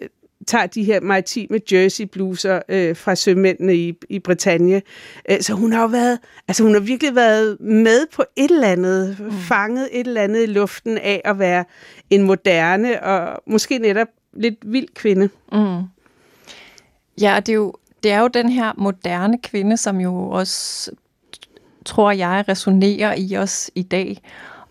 tager 0.47 0.67
de 0.67 0.85
her 0.85 1.01
maritime 1.01 1.61
jersey-bluser 1.73 2.61
øh, 2.69 2.97
fra 2.97 3.15
sømændene 3.15 3.75
i, 3.75 3.95
i 4.09 4.19
Bretagne. 4.19 4.83
Øh, 5.31 5.41
så 5.41 5.55
hun 5.55 5.73
har 5.73 5.83
jo 5.83 5.89
været, 5.89 6.19
altså 6.49 6.63
hun 6.63 6.73
har 6.73 6.81
virkelig 6.81 7.15
været 7.15 7.61
med 7.61 8.07
på 8.13 8.25
et 8.37 8.51
eller 8.51 8.69
andet, 8.69 9.17
mm. 9.21 9.33
fanget 9.33 9.89
et 9.93 10.07
eller 10.07 10.23
andet 10.23 10.43
i 10.43 10.47
luften 10.47 10.99
af 10.99 11.21
at 11.25 11.39
være 11.39 11.65
en 12.11 12.23
moderne 12.23 13.03
og 13.03 13.43
måske 13.47 13.79
netop 13.79 14.09
lidt 14.37 14.55
vild 14.65 14.89
kvinde. 14.95 15.29
Mm. 15.53 15.83
Ja, 17.21 17.41
det 17.41 17.53
er 17.53 17.57
jo 17.57 17.75
det 18.05 18.13
er 18.13 18.21
jo 18.21 18.29
den 18.29 18.49
her 18.49 18.73
moderne 18.77 19.39
kvinde, 19.39 19.77
som 19.77 20.01
jo 20.01 20.31
også, 20.31 20.91
tror 21.85 22.11
jeg, 22.11 22.45
resonerer 22.49 23.15
i 23.19 23.37
os 23.37 23.71
i 23.75 23.83
dag. 23.83 24.21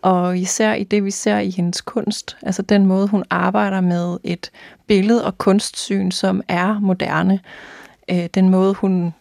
Og 0.02 0.38
især 0.38 0.74
i 0.74 0.84
det, 0.84 1.06
vi 1.06 1.12
ser 1.12 1.38
i 1.38 1.50
hendes 1.50 1.82
kunst, 1.82 2.38
altså 2.42 2.62
den 2.62 2.86
måde, 2.86 3.08
hun 3.08 3.24
arbejder 3.30 3.82
med 3.82 4.18
et 4.24 4.52
billede 4.88 5.26
og 5.26 5.38
kunstsyn, 5.38 6.12
som 6.12 6.42
er 6.48 6.80
moderne. 6.80 7.40
Øh, 8.10 8.28
den 8.34 8.50
måde, 8.50 8.74
hun 8.74 9.14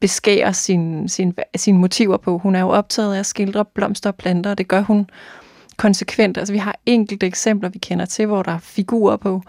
beskærer 0.00 0.52
sin, 0.52 1.08
sin, 1.56 1.76
motiver 1.76 2.16
på. 2.16 2.38
Hun 2.38 2.54
er 2.54 2.60
jo 2.60 2.68
optaget 2.68 3.14
af 3.14 3.18
at 3.18 3.26
skildre 3.26 3.64
blomster 3.64 4.10
og 4.10 4.16
planter, 4.16 4.50
og 4.50 4.58
det 4.58 4.68
gør 4.68 4.80
hun 4.80 5.10
konsekvent. 5.76 6.38
Altså 6.38 6.52
vi 6.52 6.58
har 6.58 6.78
enkelte 6.86 7.26
eksempler, 7.26 7.68
vi 7.68 7.78
kender 7.78 8.04
til, 8.04 8.26
hvor 8.26 8.42
der 8.42 8.52
er 8.52 8.58
figurer 8.58 9.16
på, 9.16 9.42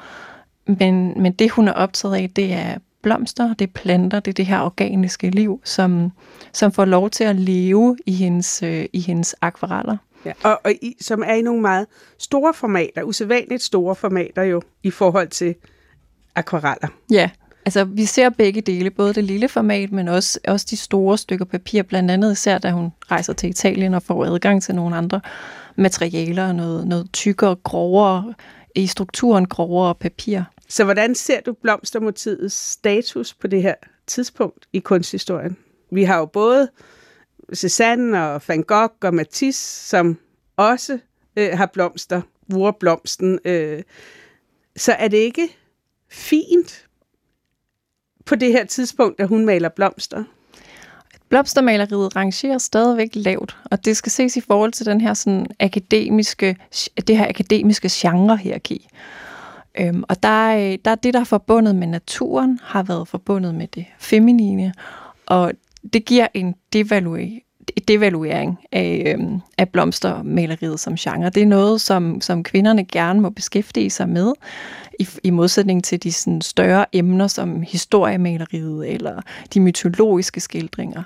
men, 0.68 1.22
men 1.22 1.34
det, 1.34 1.52
hun 1.52 1.68
er 1.68 1.74
optaget 1.74 2.16
af, 2.16 2.30
det 2.36 2.54
er 2.54 2.78
blomster, 3.02 3.54
det 3.54 3.68
er 3.68 3.72
planter, 3.72 4.20
det 4.20 4.32
er 4.32 4.34
det 4.34 4.46
her 4.46 4.62
organiske 4.62 5.30
liv, 5.30 5.62
som, 5.64 6.12
som 6.54 6.72
får 6.72 6.86
lov 6.86 7.10
til 7.10 7.24
at 7.24 7.36
leve 7.36 7.98
i 8.06 8.14
hendes, 8.14 8.64
øh, 8.64 8.86
i 8.94 9.00
hendes 9.00 9.36
akvareller. 9.42 9.98
Ja, 10.26 10.34
og, 10.44 10.60
og 10.64 10.72
i, 10.72 10.96
som 11.02 11.24
er 11.26 11.34
i 11.34 11.42
nogle 11.42 11.62
meget 11.62 11.86
store 12.20 12.54
formater, 12.54 13.04
usædvanligt 13.04 13.64
store 13.64 13.96
formater 13.96 14.44
jo, 14.44 14.62
i 14.84 14.92
forhold 14.92 15.28
til 15.28 15.56
akvareller. 16.36 16.88
Ja, 17.12 17.30
altså 17.66 17.84
vi 17.84 18.06
ser 18.06 18.30
begge 18.30 18.62
dele, 18.62 18.90
både 18.90 19.14
det 19.14 19.24
lille 19.24 19.48
format, 19.48 19.92
men 19.92 20.08
også, 20.08 20.40
også 20.48 20.68
de 20.70 20.78
store 20.78 21.18
stykker 21.18 21.46
papir, 21.46 21.84
blandt 21.84 22.12
andet 22.12 22.32
især 22.32 22.58
da 22.58 22.72
hun 22.72 22.90
rejser 23.12 23.34
til 23.34 23.50
Italien 23.50 23.94
og 23.94 24.04
får 24.04 24.26
adgang 24.26 24.64
til 24.64 24.76
nogle 24.76 24.96
andre 24.96 25.22
materialer, 25.76 26.52
noget, 26.52 26.88
noget 26.88 27.10
tykkere, 27.14 27.56
grovere, 27.56 28.34
i 28.76 28.88
strukturen 28.88 29.46
grovere 29.46 29.96
papir. 29.96 30.42
Så 30.70 30.84
hvordan 30.84 31.16
ser 31.16 31.42
du 31.42 31.54
blomstermotivets 31.54 32.56
status 32.56 33.34
på 33.34 33.48
det 33.48 33.62
her 33.62 33.76
tidspunkt 34.08 34.68
i 34.74 34.80
kunsthistorien? 34.80 35.58
Vi 35.92 36.04
har 36.04 36.18
jo 36.18 36.26
både 36.26 36.70
Cézanne 37.56 38.18
og 38.18 38.42
Van 38.48 38.64
Gogh 38.64 38.94
og 39.02 39.14
Matisse, 39.14 39.88
som 39.90 40.18
også 40.58 41.00
øh, 41.36 41.50
har 41.54 41.66
blomster, 41.66 42.22
bruger 42.50 42.72
blomsten. 42.72 43.40
Øh. 43.46 43.84
Så 44.76 44.92
er 44.92 45.08
det 45.08 45.18
ikke 45.18 45.58
fint 46.10 46.88
på 48.26 48.36
det 48.36 48.52
her 48.52 48.66
tidspunkt, 48.66 49.20
at 49.20 49.28
hun 49.28 49.46
maler 49.46 49.70
blomster? 49.70 50.24
Blomstermaleriet 51.30 52.16
rangerer 52.16 52.58
stadigvæk 52.58 53.10
lavt, 53.14 53.58
og 53.72 53.86
det 53.86 53.98
skal 53.98 54.12
ses 54.12 54.38
i 54.38 54.42
forhold 54.42 54.72
til 54.72 54.86
den 54.86 55.02
her 55.02 55.14
sådan 55.14 55.46
akademiske, 55.60 56.58
det 57.08 57.18
her 57.18 57.30
akademiske 57.30 57.90
genrehierarki. 57.92 58.88
Øhm, 59.80 60.04
og 60.10 60.24
der 60.24 60.50
er, 60.50 60.78
der 60.86 60.92
er 60.92 60.96
det, 60.96 61.14
der 61.14 61.20
er 61.20 61.24
forbundet 61.24 61.76
med 61.76 61.88
naturen, 61.88 62.60
har 62.64 62.84
været 62.84 63.08
forbundet 63.08 63.56
med 63.56 63.68
det 63.68 63.86
feminine, 64.00 64.74
og 65.26 65.52
det 65.94 66.06
giver 66.06 66.28
en 66.34 66.56
devaluering, 66.74 67.42
devaluering 67.88 68.60
af, 68.72 69.14
øhm, 69.18 69.40
af 69.58 69.70
blomstermaleriet 69.70 70.80
som 70.80 70.96
genre. 70.96 71.30
Det 71.30 71.44
er 71.44 71.48
noget, 71.48 71.82
som, 71.82 72.22
som 72.22 72.44
kvinderne 72.44 72.86
gerne 72.86 73.22
må 73.22 73.30
beskæftige 73.30 73.90
sig 73.90 74.10
med, 74.10 74.34
i, 75.00 75.08
i 75.24 75.30
modsætning 75.30 75.84
til 75.84 76.04
de 76.04 76.12
sådan, 76.12 76.42
større 76.42 76.86
emner 76.94 77.28
som 77.28 77.62
historiemaleriet 77.62 78.94
eller 78.94 79.22
de 79.54 79.60
mytologiske 79.60 80.40
skildringer. 80.40 81.04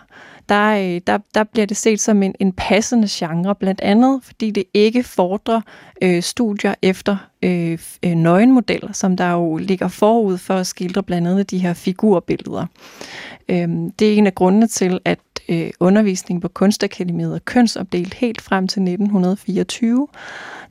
Der, 0.49 0.95
øh, 0.95 1.01
der, 1.07 1.17
der 1.35 1.43
bliver 1.43 1.65
det 1.65 1.77
set 1.77 1.99
som 1.99 2.23
en, 2.23 2.35
en 2.39 2.53
passende 2.53 3.07
genre, 3.11 3.55
blandt 3.55 3.81
andet 3.81 4.19
fordi 4.23 4.51
det 4.51 4.63
ikke 4.73 5.03
fordrer 5.03 5.61
øh, 6.01 6.21
studier 6.23 6.75
efter 6.81 7.17
øh, 7.41 7.79
øh 8.03 8.15
nøgenmodeller, 8.15 8.91
som 8.91 9.17
der 9.17 9.31
jo 9.31 9.57
ligger 9.57 9.87
forud 9.87 10.37
for 10.37 10.53
at 10.53 10.67
skildre 10.67 11.03
blandt 11.03 11.27
andet 11.27 11.51
de 11.51 11.57
her 11.57 11.73
figurbilleder. 11.73 12.65
Øh, 13.49 13.69
det 13.99 14.13
er 14.13 14.17
en 14.17 14.27
af 14.27 14.35
grundene 14.35 14.67
til, 14.67 14.99
at 15.05 15.19
øh, 15.51 15.71
undervisning 15.79 16.41
på 16.41 16.47
Kunstakademiet 16.47 17.35
er 17.35 17.39
kønsopdelt 17.39 18.13
helt 18.13 18.41
frem 18.41 18.67
til 18.67 18.81
1924 18.81 20.07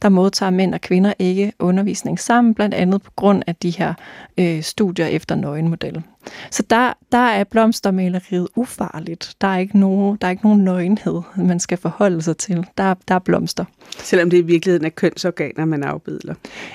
der 0.03 0.09
modtager 0.09 0.51
mænd 0.51 0.75
og 0.75 0.81
kvinder 0.81 1.13
ikke 1.19 1.53
undervisning 1.59 2.21
sammen, 2.21 2.55
blandt 2.55 2.75
andet 2.75 3.03
på 3.03 3.11
grund 3.17 3.43
af 3.47 3.57
de 3.57 3.71
her 3.71 3.95
øh, 4.39 4.63
studier 4.63 5.07
efter 5.07 5.35
nøgenmodel. 5.35 6.03
Så 6.51 6.63
der, 6.71 6.93
der 7.13 7.19
er 7.19 7.45
blomstermaleriet 7.45 8.49
ufarligt. 8.57 9.35
Der 9.41 9.49
er, 9.49 9.59
ikke 9.59 9.79
nogen, 9.79 10.19
der 10.21 10.27
er 10.27 10.31
ikke 10.31 10.43
nogen 10.43 10.65
nøgenhed, 10.65 11.21
man 11.37 11.61
skal 11.61 11.79
forholde 11.79 12.23
sig 12.23 12.37
til. 12.37 12.67
Der, 12.79 12.95
der 13.09 13.15
er 13.15 13.19
blomster. 13.19 13.65
Selvom 13.99 14.31
det 14.31 14.39
i 14.39 14.43
virkeligheden 14.43 14.87
er 14.87 14.91
kønsorganer, 14.91 15.65
man 15.65 15.83
afbidler. 15.83 16.35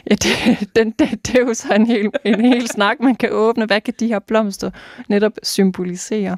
Ja, 0.10 0.16
det, 0.16 0.70
den, 0.76 0.92
det, 0.92 1.28
det 1.28 1.36
er 1.36 1.40
jo 1.40 1.54
så 1.54 1.74
en 1.74 1.86
hel, 1.86 2.10
en 2.26 2.42
hel 2.42 2.68
snak, 2.68 3.00
man 3.00 3.16
kan 3.16 3.30
åbne. 3.32 3.66
Hvad 3.66 3.82
kan 3.82 3.94
de 4.00 4.08
her 4.08 4.20
blomster 4.20 4.72
netop 5.10 5.34
symbolisere? 5.44 6.38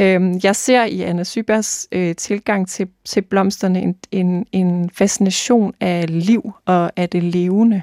Øhm, 0.00 0.40
jeg 0.42 0.56
ser 0.56 0.84
i 0.84 1.02
Anna 1.02 1.24
Sybergs 1.24 1.88
øh, 1.92 2.16
tilgang 2.16 2.68
til, 2.68 2.88
til 3.04 3.22
blomsterne 3.22 3.80
en, 3.80 3.96
en, 4.10 4.46
en 4.52 4.90
fascination 4.90 5.74
af 5.80 6.26
liv 6.26 6.52
og 6.66 6.92
af 6.96 7.08
det 7.08 7.22
levende, 7.22 7.82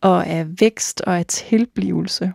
og 0.00 0.26
af 0.26 0.46
vækst 0.60 1.00
og 1.00 1.18
af 1.18 1.26
tilblivelse. 1.26 2.32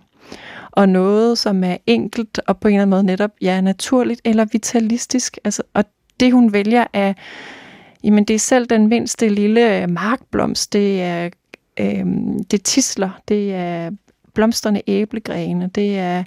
Og 0.72 0.90
noget, 0.90 1.38
som 1.38 1.64
er 1.64 1.78
enkelt 1.86 2.40
og 2.48 2.58
på 2.58 2.68
en 2.68 2.74
eller 2.74 2.82
anden 2.82 2.90
måde 2.90 3.04
netop 3.04 3.32
ja, 3.42 3.62
naturligt 3.62 4.22
eller 4.26 4.46
vitalistisk. 4.52 5.38
Altså, 5.44 5.64
og 5.74 5.86
det, 6.20 6.34
hun 6.34 6.54
vælger, 6.54 6.86
er, 6.94 7.14
jamen, 8.04 8.24
det 8.24 8.34
er 8.34 8.40
selv 8.40 8.66
den 8.66 8.88
mindste 8.88 9.30
lille 9.30 9.82
øh, 9.82 9.90
markblomst. 9.90 10.74
Det 10.74 11.02
er, 11.02 11.30
øh, 11.80 12.06
det 12.52 12.64
tisler, 12.64 13.10
det 13.28 13.54
er 13.54 13.92
blomsterne 14.34 14.82
æblegrene, 14.88 15.70
det 15.76 15.98
er 15.98 16.24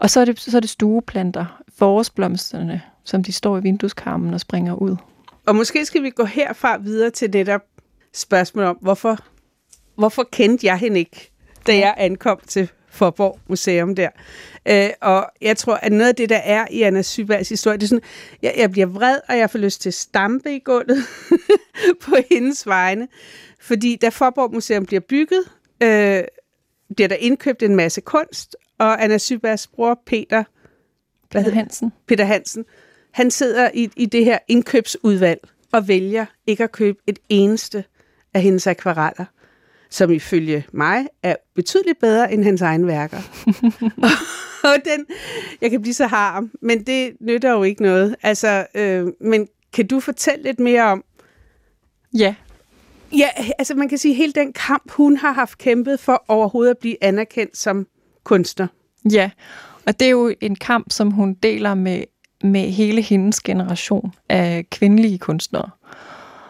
og 0.00 0.10
så 0.10 0.20
er 0.20 0.24
det, 0.24 0.40
så 0.40 0.56
er 0.56 0.60
det 0.60 0.70
stueplanter, 0.70 1.62
forårsblomsterne, 1.78 2.82
som 3.04 3.22
de 3.22 3.32
står 3.32 3.58
i 3.58 3.62
vindueskarmen 3.62 4.34
og 4.34 4.40
springer 4.40 4.74
ud. 4.74 4.96
Og 5.46 5.56
måske 5.56 5.86
skal 5.86 6.02
vi 6.02 6.10
gå 6.10 6.24
herfra 6.24 6.76
videre 6.76 7.10
til 7.10 7.30
netop 7.30 7.60
spørgsmål 8.14 8.64
om, 8.64 8.78
hvorfor, 8.80 9.18
hvorfor 9.94 10.28
kendte 10.32 10.66
jeg 10.66 10.78
hende 10.78 10.98
ikke, 10.98 11.30
da 11.66 11.76
jeg 11.76 11.94
ankom 11.96 12.40
til 12.46 12.70
Forborg 12.88 13.38
Museum 13.48 13.94
der. 13.94 14.08
Øh, 14.66 14.90
og 15.00 15.30
jeg 15.40 15.56
tror, 15.56 15.74
at 15.74 15.92
noget 15.92 16.08
af 16.08 16.14
det, 16.14 16.28
der 16.28 16.36
er 16.36 16.66
i 16.70 16.82
Anna 16.82 17.02
Sybergs 17.02 17.48
historie, 17.48 17.76
det 17.76 17.82
er 17.82 17.88
sådan, 17.88 18.04
jeg, 18.42 18.54
jeg 18.56 18.70
bliver 18.70 18.86
vred, 18.86 19.18
og 19.28 19.38
jeg 19.38 19.50
får 19.50 19.58
lyst 19.58 19.80
til 19.80 19.90
at 19.90 19.94
stampe 19.94 20.54
i 20.54 20.58
gulvet 20.58 21.04
på 22.04 22.16
hendes 22.30 22.66
vegne. 22.66 23.08
Fordi 23.60 23.96
da 23.96 24.08
Forborg 24.08 24.52
Museum 24.54 24.86
bliver 24.86 25.00
bygget, 25.00 25.42
øh, 25.82 26.24
bliver 26.96 27.08
der 27.08 27.16
indkøbt 27.16 27.62
en 27.62 27.76
masse 27.76 28.00
kunst, 28.00 28.56
og 28.80 29.04
Anna 29.04 29.18
Sybergs 29.18 29.66
bror 29.66 30.00
Peter, 30.06 30.44
hvad 31.30 31.44
Peter 31.44 31.54
Hansen. 31.54 31.92
Peter 32.06 32.24
Hansen, 32.24 32.64
han 33.10 33.30
sidder 33.30 33.70
i, 33.74 33.90
i 33.96 34.06
det 34.06 34.24
her 34.24 34.38
indkøbsudvalg 34.48 35.40
og 35.72 35.88
vælger 35.88 36.26
ikke 36.46 36.64
at 36.64 36.72
købe 36.72 36.98
et 37.06 37.18
eneste 37.28 37.84
af 38.34 38.42
hendes 38.42 38.66
akvareller, 38.66 39.24
som 39.90 40.10
ifølge 40.10 40.66
mig 40.72 41.06
er 41.22 41.36
betydeligt 41.54 41.98
bedre 42.00 42.32
end 42.32 42.44
hans 42.44 42.62
egne 42.62 42.86
værker. 42.86 43.16
og 44.70 44.76
den, 44.84 45.06
jeg 45.60 45.70
kan 45.70 45.82
blive 45.82 45.94
så 45.94 46.06
harm, 46.06 46.50
men 46.62 46.82
det 46.86 47.16
nytter 47.20 47.50
jo 47.50 47.62
ikke 47.62 47.82
noget. 47.82 48.16
Altså, 48.22 48.66
øh, 48.74 49.06
men 49.20 49.48
kan 49.72 49.86
du 49.86 50.00
fortælle 50.00 50.42
lidt 50.42 50.60
mere 50.60 50.82
om? 50.82 51.04
Ja. 52.18 52.34
Ja, 53.12 53.28
altså 53.58 53.74
man 53.74 53.88
kan 53.88 53.98
sige, 53.98 54.14
hele 54.14 54.32
den 54.32 54.52
kamp, 54.52 54.90
hun 54.90 55.16
har 55.16 55.32
haft 55.32 55.58
kæmpet 55.58 56.00
for 56.00 56.24
overhovedet 56.28 56.70
at 56.70 56.78
blive 56.78 57.04
anerkendt 57.04 57.56
som 57.56 57.86
kunstner. 58.30 58.66
Ja, 59.12 59.30
og 59.86 60.00
det 60.00 60.06
er 60.06 60.10
jo 60.10 60.34
en 60.40 60.56
kamp, 60.56 60.86
som 60.90 61.10
hun 61.10 61.34
deler 61.34 61.74
med, 61.74 62.04
med 62.44 62.70
hele 62.70 63.02
hendes 63.02 63.40
generation 63.40 64.12
af 64.28 64.66
kvindelige 64.70 65.18
kunstnere. 65.18 65.70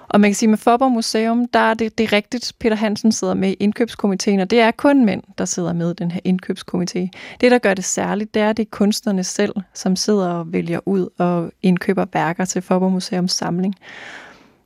Og 0.09 0.21
man 0.21 0.31
kan 0.31 0.35
sige, 0.35 0.49
med 0.49 0.59
Forborg 0.59 0.93
Museum, 0.93 1.49
der 1.49 1.59
er 1.59 1.75
det, 1.75 1.99
det 1.99 2.05
er 2.05 2.13
rigtigt, 2.13 2.53
Peter 2.61 2.77
Hansen 2.77 3.13
sidder 3.13 3.35
med 3.35 3.51
i 3.51 3.53
indkøbskomiteen, 3.53 4.41
og 4.41 4.51
det 4.51 4.61
er 4.61 4.71
kun 4.71 5.05
mænd, 5.05 5.23
der 5.39 5.45
sidder 5.45 5.73
med 5.73 5.91
i 5.91 5.95
den 5.95 6.11
her 6.11 6.21
indkøbskomité. 6.27 7.09
Det, 7.41 7.51
der 7.51 7.59
gør 7.59 7.75
det 7.75 7.85
særligt, 7.85 8.35
det 8.35 8.43
er, 8.43 8.53
det 8.53 8.63
er 8.63 8.71
kunstnerne 8.71 9.25
selv, 9.25 9.55
som 9.75 9.97
sidder 9.97 10.29
og 10.29 10.53
vælger 10.53 10.81
ud 10.87 11.09
og 11.19 11.53
indkøber 11.63 12.07
værker 12.13 12.45
til 12.45 12.63
Forborg 12.63 12.93
Museums 12.93 13.33
samling. 13.33 13.75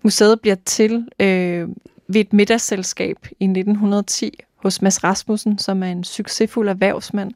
Museet 0.03 0.40
bliver 0.40 0.57
til 0.64 1.09
øh, 1.20 1.68
ved 2.09 2.20
et 2.20 2.33
middagsselskab 2.33 3.16
i 3.40 3.44
1910 3.44 4.43
hos 4.64 4.83
Mads 4.83 5.05
Rasmussen, 5.05 5.59
som 5.59 5.83
er 5.83 5.87
en 5.87 6.05
succesfuld 6.05 6.68
erhvervsmand. 6.68 7.33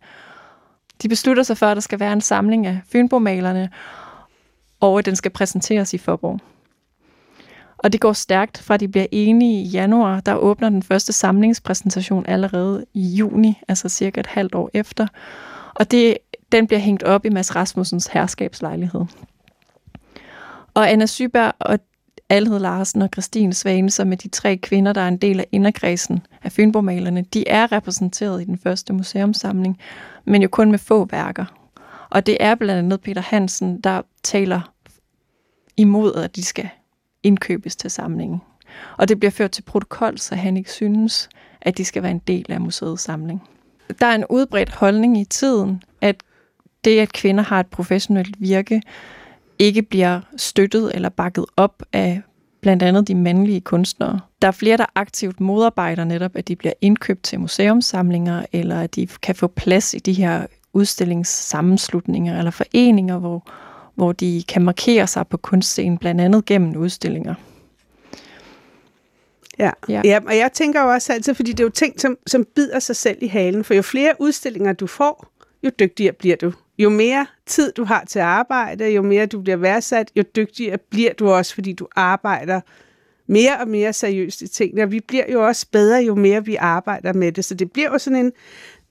De 1.03 1.09
beslutter 1.09 1.43
sig 1.43 1.57
for, 1.59 1.67
at 1.67 1.77
der 1.77 1.81
skal 1.81 2.01
være 2.01 2.13
en 2.13 2.21
samling 2.21 2.67
af 2.67 2.81
Fynbomalerne, 2.93 3.71
og 4.81 4.99
at 4.99 5.07
den 5.07 5.17
skal 5.17 5.31
præsenteres 5.31 5.95
i 5.95 5.99
Forborg. 5.99 6.41
Og 7.79 7.93
det 7.93 8.01
går 8.01 8.13
stærkt, 8.13 8.59
fra 8.59 8.77
de 8.77 8.89
bliver 8.89 9.07
enige 9.13 9.63
i 9.63 9.69
januar. 9.69 10.21
Der 10.21 10.35
åbner 10.35 10.69
den 10.69 10.83
første 10.83 11.13
samlingspræsentation 11.13 12.25
allerede 12.29 12.85
i 12.95 13.01
juni, 13.01 13.61
altså 13.69 13.89
cirka 13.89 14.21
et 14.21 14.27
halvt 14.27 14.55
år 14.55 14.71
efter. 14.75 15.07
Og 15.75 15.91
det, 15.91 16.19
den 16.53 16.67
bliver 16.67 16.81
hængt 16.81 17.03
op 17.03 17.25
i 17.25 17.29
Mads 17.29 17.57
Rasmussens 17.57 18.07
herskabslejlighed. 18.07 19.05
Og 20.75 20.91
Anna 20.91 21.07
Syberg 21.07 21.53
og 21.59 21.79
Alhed 22.31 22.59
Larsen 22.59 23.03
og 23.03 23.09
Christine 23.13 23.55
Svane, 23.55 23.91
som 23.91 24.13
er 24.13 24.17
de 24.17 24.29
tre 24.29 24.57
kvinder, 24.57 24.93
der 24.93 25.01
er 25.01 25.09
en 25.09 25.17
del 25.17 25.41
af 25.41 25.47
inderkredsen 25.53 26.27
af 26.43 26.53
Fynbomalerne, 26.53 27.25
de 27.35 27.49
er 27.49 27.73
repræsenteret 27.73 28.43
i 28.43 28.45
den 28.45 28.59
første 28.59 28.93
museumsamling, 28.93 29.79
men 30.25 30.43
jo 30.43 30.49
kun 30.49 30.71
med 30.71 30.79
få 30.79 31.05
værker. 31.05 31.45
Og 32.11 32.27
det 32.27 32.37
er 32.41 32.55
blandt 32.55 32.79
andet 32.79 33.01
Peter 33.01 33.23
Hansen, 33.23 33.81
der 33.81 34.03
taler 34.23 34.73
imod, 35.77 36.15
at 36.15 36.37
de 36.37 36.45
skal 36.45 36.69
indkøbes 37.23 37.77
til 37.77 37.91
samlingen. 37.91 38.41
Og 38.97 39.09
det 39.09 39.19
bliver 39.19 39.31
ført 39.31 39.51
til 39.51 39.63
protokol, 39.63 40.19
så 40.19 40.35
han 40.35 40.57
ikke 40.57 40.73
synes, 40.73 41.29
at 41.61 41.79
de 41.79 41.85
skal 41.85 42.03
være 42.03 42.11
en 42.11 42.23
del 42.27 42.53
af 42.53 42.61
museets 42.61 43.03
samling. 43.03 43.43
Der 44.01 44.07
er 44.07 44.15
en 44.15 44.25
udbredt 44.31 44.71
holdning 44.71 45.21
i 45.21 45.25
tiden, 45.25 45.83
at 46.01 46.23
det, 46.85 47.01
at 47.01 47.13
kvinder 47.13 47.45
har 47.45 47.61
et 47.61 47.67
professionelt 47.67 48.37
virke, 48.39 48.83
ikke 49.59 49.83
bliver 49.83 50.21
støttet 50.37 50.95
eller 50.95 51.09
bakket 51.09 51.45
op 51.57 51.83
af 51.93 52.23
blandt 52.61 52.83
andet 52.83 53.09
de 53.09 53.15
mandlige 53.15 53.61
kunstnere. 53.61 54.21
Der 54.43 54.49
er 54.49 54.53
flere, 54.53 54.77
der 54.77 54.87
aktivt 54.95 55.41
modarbejder 55.41 56.05
netop, 56.05 56.37
at 56.37 56.49
de 56.49 56.57
bliver 56.57 56.73
indkøbt 56.81 57.23
til 57.23 57.41
museumssamlinger, 57.41 58.47
eller 58.53 58.81
at 58.81 58.95
de 58.95 59.07
kan 59.23 59.35
få 59.35 59.47
plads 59.47 59.95
i 59.95 59.99
de 59.99 60.13
her 60.13 60.47
udstillingssammenslutninger 60.73 62.39
eller 62.39 62.51
foreninger, 62.51 63.19
hvor, 63.19 63.51
hvor 63.95 64.13
de 64.13 64.45
kan 64.49 64.63
markere 64.63 65.07
sig 65.07 65.27
på 65.27 65.37
kunstscenen, 65.37 65.99
blandt 65.99 66.21
andet 66.21 66.45
gennem 66.45 66.77
udstillinger. 66.77 67.35
Ja. 69.59 69.71
Ja. 69.89 70.01
ja, 70.05 70.21
og 70.27 70.37
jeg 70.37 70.53
tænker 70.53 70.83
jo 70.83 70.89
også 70.89 71.13
altid, 71.13 71.35
fordi 71.35 71.51
det 71.53 71.61
er 71.61 71.65
jo 71.65 71.71
ting, 71.71 72.01
som, 72.01 72.17
som 72.27 72.47
bider 72.55 72.79
sig 72.79 72.97
selv 72.97 73.19
i 73.21 73.27
halen, 73.27 73.65
for 73.65 73.75
jo 73.75 73.83
flere 73.83 74.15
udstillinger 74.19 74.73
du 74.73 74.87
får, 74.87 75.27
jo 75.63 75.71
dygtigere 75.79 76.13
bliver 76.13 76.37
du. 76.37 76.53
Jo 76.79 76.89
mere 76.89 77.27
tid 77.47 77.73
du 77.73 77.85
har 77.85 78.05
til 78.05 78.19
at 78.19 78.25
arbejde, 78.25 78.89
jo 78.89 79.03
mere 79.03 79.27
du 79.27 79.41
bliver 79.41 79.57
værdsat, 79.57 80.11
jo 80.17 80.23
dygtigere 80.37 80.79
bliver 80.91 81.13
du 81.13 81.31
også, 81.31 81.55
fordi 81.55 81.73
du 81.73 81.89
arbejder 81.97 82.61
mere 83.27 83.61
og 83.61 83.69
mere 83.69 83.93
seriøst 83.93 84.43
i 84.43 84.49
tingene. 84.49 84.83
Og 84.83 84.93
vi 84.93 85.01
bliver 85.01 85.25
jo 85.33 85.47
også 85.47 85.67
bedre, 85.73 85.99
jo 85.99 86.15
mere 86.15 86.45
vi 86.45 86.55
arbejder 86.55 87.13
med 87.13 87.33
det. 87.33 87.45
Så 87.45 87.55
det 87.55 87.73
bliver 87.73 87.91
jo 87.93 87.99
sådan 87.99 88.27
en 88.27 88.33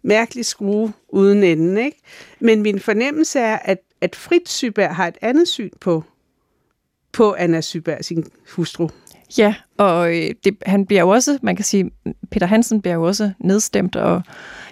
mærkelig 0.03 0.45
skrue 0.45 0.93
uden 1.09 1.43
enden. 1.43 1.77
Ikke? 1.77 1.97
Men 2.39 2.61
min 2.61 2.79
fornemmelse 2.79 3.39
er, 3.39 3.57
at, 3.57 3.77
at 4.01 4.15
Fritz 4.15 4.51
Syberg 4.51 4.95
har 4.95 5.07
et 5.07 5.17
andet 5.21 5.47
syn 5.47 5.69
på, 5.81 6.03
på 7.11 7.33
Anna 7.33 7.61
Syberg, 7.61 8.05
sin 8.05 8.25
hustru. 8.55 8.89
Ja, 9.37 9.55
og 9.77 10.17
øh, 10.17 10.31
det, 10.43 10.57
han 10.65 10.85
bliver 10.85 11.01
jo 11.01 11.09
også, 11.09 11.39
man 11.41 11.55
kan 11.55 11.65
sige, 11.65 11.91
Peter 12.31 12.47
Hansen 12.47 12.81
bliver 12.81 12.95
jo 12.95 13.03
også 13.03 13.31
nedstemt, 13.39 13.95
og 13.95 14.21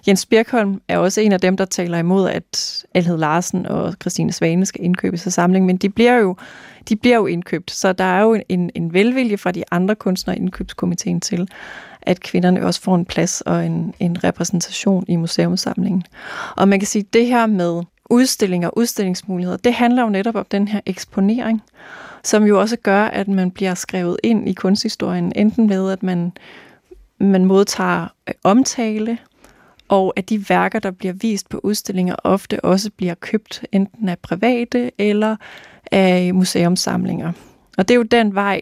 Jens 0.07 0.25
Birkholm 0.25 0.81
er 0.87 0.97
også 0.97 1.21
en 1.21 1.31
af 1.31 1.41
dem, 1.41 1.57
der 1.57 1.65
taler 1.65 1.97
imod, 1.97 2.29
at 2.29 2.85
Alhed 2.93 3.17
Larsen 3.17 3.65
og 3.65 3.93
Christine 4.01 4.31
Svane 4.31 4.65
skal 4.65 4.83
indkøbes 4.83 5.21
til 5.21 5.31
samling, 5.31 5.65
men 5.65 5.77
de 5.77 5.89
bliver 5.89 6.17
jo, 6.17 6.35
de 6.89 6.95
bliver 6.95 7.15
jo 7.15 7.25
indkøbt, 7.25 7.71
så 7.71 7.93
der 7.93 8.03
er 8.03 8.21
jo 8.21 8.37
en, 8.49 8.71
en 8.75 8.93
velvilje 8.93 9.37
fra 9.37 9.51
de 9.51 9.63
andre 9.71 9.95
kunstnere 9.95 10.37
i 10.37 10.39
indkøbskomiteen 10.39 11.21
til, 11.21 11.47
at 12.01 12.19
kvinderne 12.19 12.65
også 12.65 12.81
får 12.81 12.95
en 12.95 13.05
plads 13.05 13.41
og 13.41 13.65
en, 13.65 13.93
en 13.99 14.23
repræsentation 14.23 15.05
i 15.07 15.15
museumsamlingen. 15.15 16.03
Og 16.57 16.67
man 16.67 16.79
kan 16.79 16.87
sige, 16.87 17.03
at 17.07 17.13
det 17.13 17.27
her 17.27 17.45
med 17.45 17.83
udstillinger 18.09 18.67
og 18.67 18.77
udstillingsmuligheder, 18.77 19.57
det 19.57 19.73
handler 19.73 20.03
jo 20.03 20.09
netop 20.09 20.35
om 20.35 20.45
den 20.51 20.67
her 20.67 20.79
eksponering 20.85 21.61
som 22.25 22.43
jo 22.43 22.59
også 22.59 22.77
gør, 22.83 23.03
at 23.03 23.27
man 23.27 23.51
bliver 23.51 23.73
skrevet 23.73 24.17
ind 24.23 24.49
i 24.49 24.53
kunsthistorien, 24.53 25.31
enten 25.35 25.69
ved, 25.69 25.91
at 25.91 26.03
man, 26.03 26.31
man 27.19 27.45
modtager 27.45 28.07
omtale, 28.43 29.17
og 29.87 30.13
at 30.15 30.29
de 30.29 30.49
værker, 30.49 30.79
der 30.79 30.91
bliver 30.91 31.13
vist 31.13 31.49
på 31.49 31.59
udstillinger, 31.63 32.15
ofte 32.23 32.65
også 32.65 32.91
bliver 32.91 33.13
købt 33.13 33.65
enten 33.71 34.09
af 34.09 34.19
private 34.19 34.91
eller 34.97 35.35
af 35.91 36.33
museumssamlinger. 36.33 37.31
Og 37.77 37.87
det 37.87 37.93
er 37.93 37.97
jo 37.97 38.03
den 38.03 38.35
vej, 38.35 38.61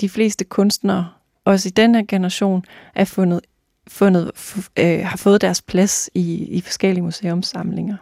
de 0.00 0.08
fleste 0.08 0.44
kunstnere, 0.44 1.08
også 1.44 1.68
i 1.68 1.70
den 1.70 1.94
her 1.94 2.02
generation, 2.08 2.64
er 2.94 3.04
fundet, 3.04 3.40
fundet, 3.88 4.30
øh, 4.78 5.06
har 5.06 5.16
fået 5.16 5.40
deres 5.40 5.62
plads 5.62 6.10
i, 6.14 6.44
i 6.44 6.60
forskellige 6.60 7.02
museumssamlinger. 7.02 7.96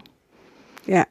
Ja. 0.89 1.05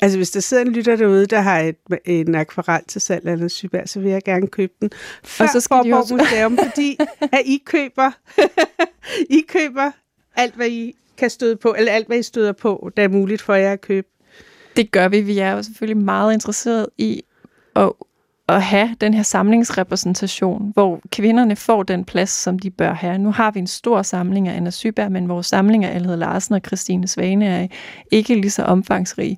Altså, 0.00 0.18
hvis 0.18 0.30
der 0.30 0.40
sidder 0.40 0.64
en 0.64 0.72
lytter 0.72 0.96
derude, 0.96 1.26
der 1.26 1.40
har 1.40 1.58
et, 1.60 1.76
en 2.04 2.34
akvarel 2.34 2.84
til 2.84 3.00
salg 3.00 3.28
eller 3.28 3.48
Syberg, 3.48 3.88
så 3.88 4.00
vil 4.00 4.10
jeg 4.10 4.22
gerne 4.24 4.46
købe 4.46 4.72
den 4.80 4.90
før 5.24 5.44
og 5.44 5.50
så 5.50 5.60
skal 5.60 5.74
Borg 5.74 5.94
også... 5.94 6.16
Museum, 6.16 6.58
fordi 6.58 6.98
at 7.20 7.42
I 7.44 7.62
køber, 7.66 8.10
I 9.38 9.42
køber 9.48 9.90
alt, 10.36 10.54
hvad 10.54 10.68
I 10.68 10.94
kan 11.16 11.30
støde 11.30 11.56
på, 11.56 11.74
eller 11.78 11.92
alt, 11.92 12.06
hvad 12.06 12.18
I 12.18 12.22
støder 12.22 12.52
på, 12.52 12.90
der 12.96 13.02
er 13.02 13.08
muligt 13.08 13.42
for 13.42 13.54
jer 13.54 13.72
at 13.72 13.80
købe. 13.80 14.06
Det 14.76 14.90
gør 14.90 15.08
vi. 15.08 15.20
Vi 15.20 15.38
er 15.38 15.52
jo 15.52 15.62
selvfølgelig 15.62 16.04
meget 16.04 16.32
interesseret 16.32 16.86
i 16.98 17.22
at 17.76 17.92
at 18.48 18.62
have 18.62 18.96
den 19.00 19.14
her 19.14 19.22
samlingsrepræsentation, 19.22 20.70
hvor 20.74 21.00
kvinderne 21.12 21.56
får 21.56 21.82
den 21.82 22.04
plads, 22.04 22.30
som 22.30 22.58
de 22.58 22.70
bør 22.70 22.92
have. 22.92 23.18
Nu 23.18 23.32
har 23.32 23.50
vi 23.50 23.58
en 23.58 23.66
stor 23.66 24.02
samling 24.02 24.48
af 24.48 24.56
Anna 24.56 24.70
Syberg, 24.70 25.12
men 25.12 25.28
vores 25.28 25.46
samling 25.46 25.84
af 25.84 25.94
Alhed 25.94 26.16
Larsen 26.16 26.54
og 26.54 26.60
Christine 26.66 27.08
Svane 27.08 27.46
er 27.46 27.66
ikke 28.10 28.34
lige 28.34 28.50
så 28.50 28.62
omfangsrig. 28.62 29.36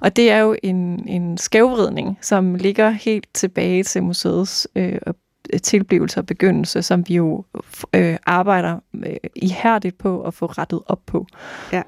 Og 0.00 0.16
det 0.16 0.30
er 0.30 0.38
jo 0.38 0.56
en, 0.62 1.08
en 1.08 1.38
skævvridning, 1.38 2.18
som 2.22 2.54
ligger 2.54 2.90
helt 2.90 3.26
tilbage 3.34 3.82
til 3.82 4.02
museets 4.02 4.68
øh, 4.76 4.92
øh 4.92 5.60
tilblivelse 5.62 6.20
og 6.20 6.26
begyndelse, 6.26 6.82
som 6.82 7.08
vi 7.08 7.14
jo 7.14 7.44
øh, 7.92 8.16
arbejder 8.26 8.78
øh, 9.10 9.30
ihærdigt 9.36 9.98
på 9.98 10.22
at 10.22 10.34
få 10.34 10.46
rettet 10.46 10.82
op 10.86 11.00
på. 11.06 11.26
Ja. 11.72 11.82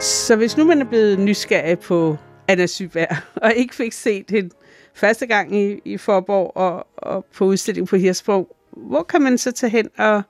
Så 0.00 0.36
hvis 0.36 0.56
nu 0.56 0.64
man 0.64 0.80
er 0.80 0.84
blevet 0.84 1.18
nysgerrig 1.18 1.78
på 1.78 2.16
Anna 2.48 2.66
Syberg, 2.66 3.16
og 3.44 3.52
ikke 3.54 3.74
fik 3.74 3.92
set 3.92 4.30
hende 4.30 4.50
første 4.94 5.26
gang 5.26 5.56
i, 5.56 5.80
i 5.84 5.96
Forborg 5.96 6.56
og, 6.56 6.86
og 6.96 7.24
på 7.24 7.44
udstilling 7.44 7.88
på 7.88 7.96
Hirsborg, 7.96 8.56
hvor 8.76 9.02
kan 9.02 9.22
man 9.22 9.38
så 9.38 9.52
tage 9.52 9.70
hen 9.70 9.88
og 9.98 10.22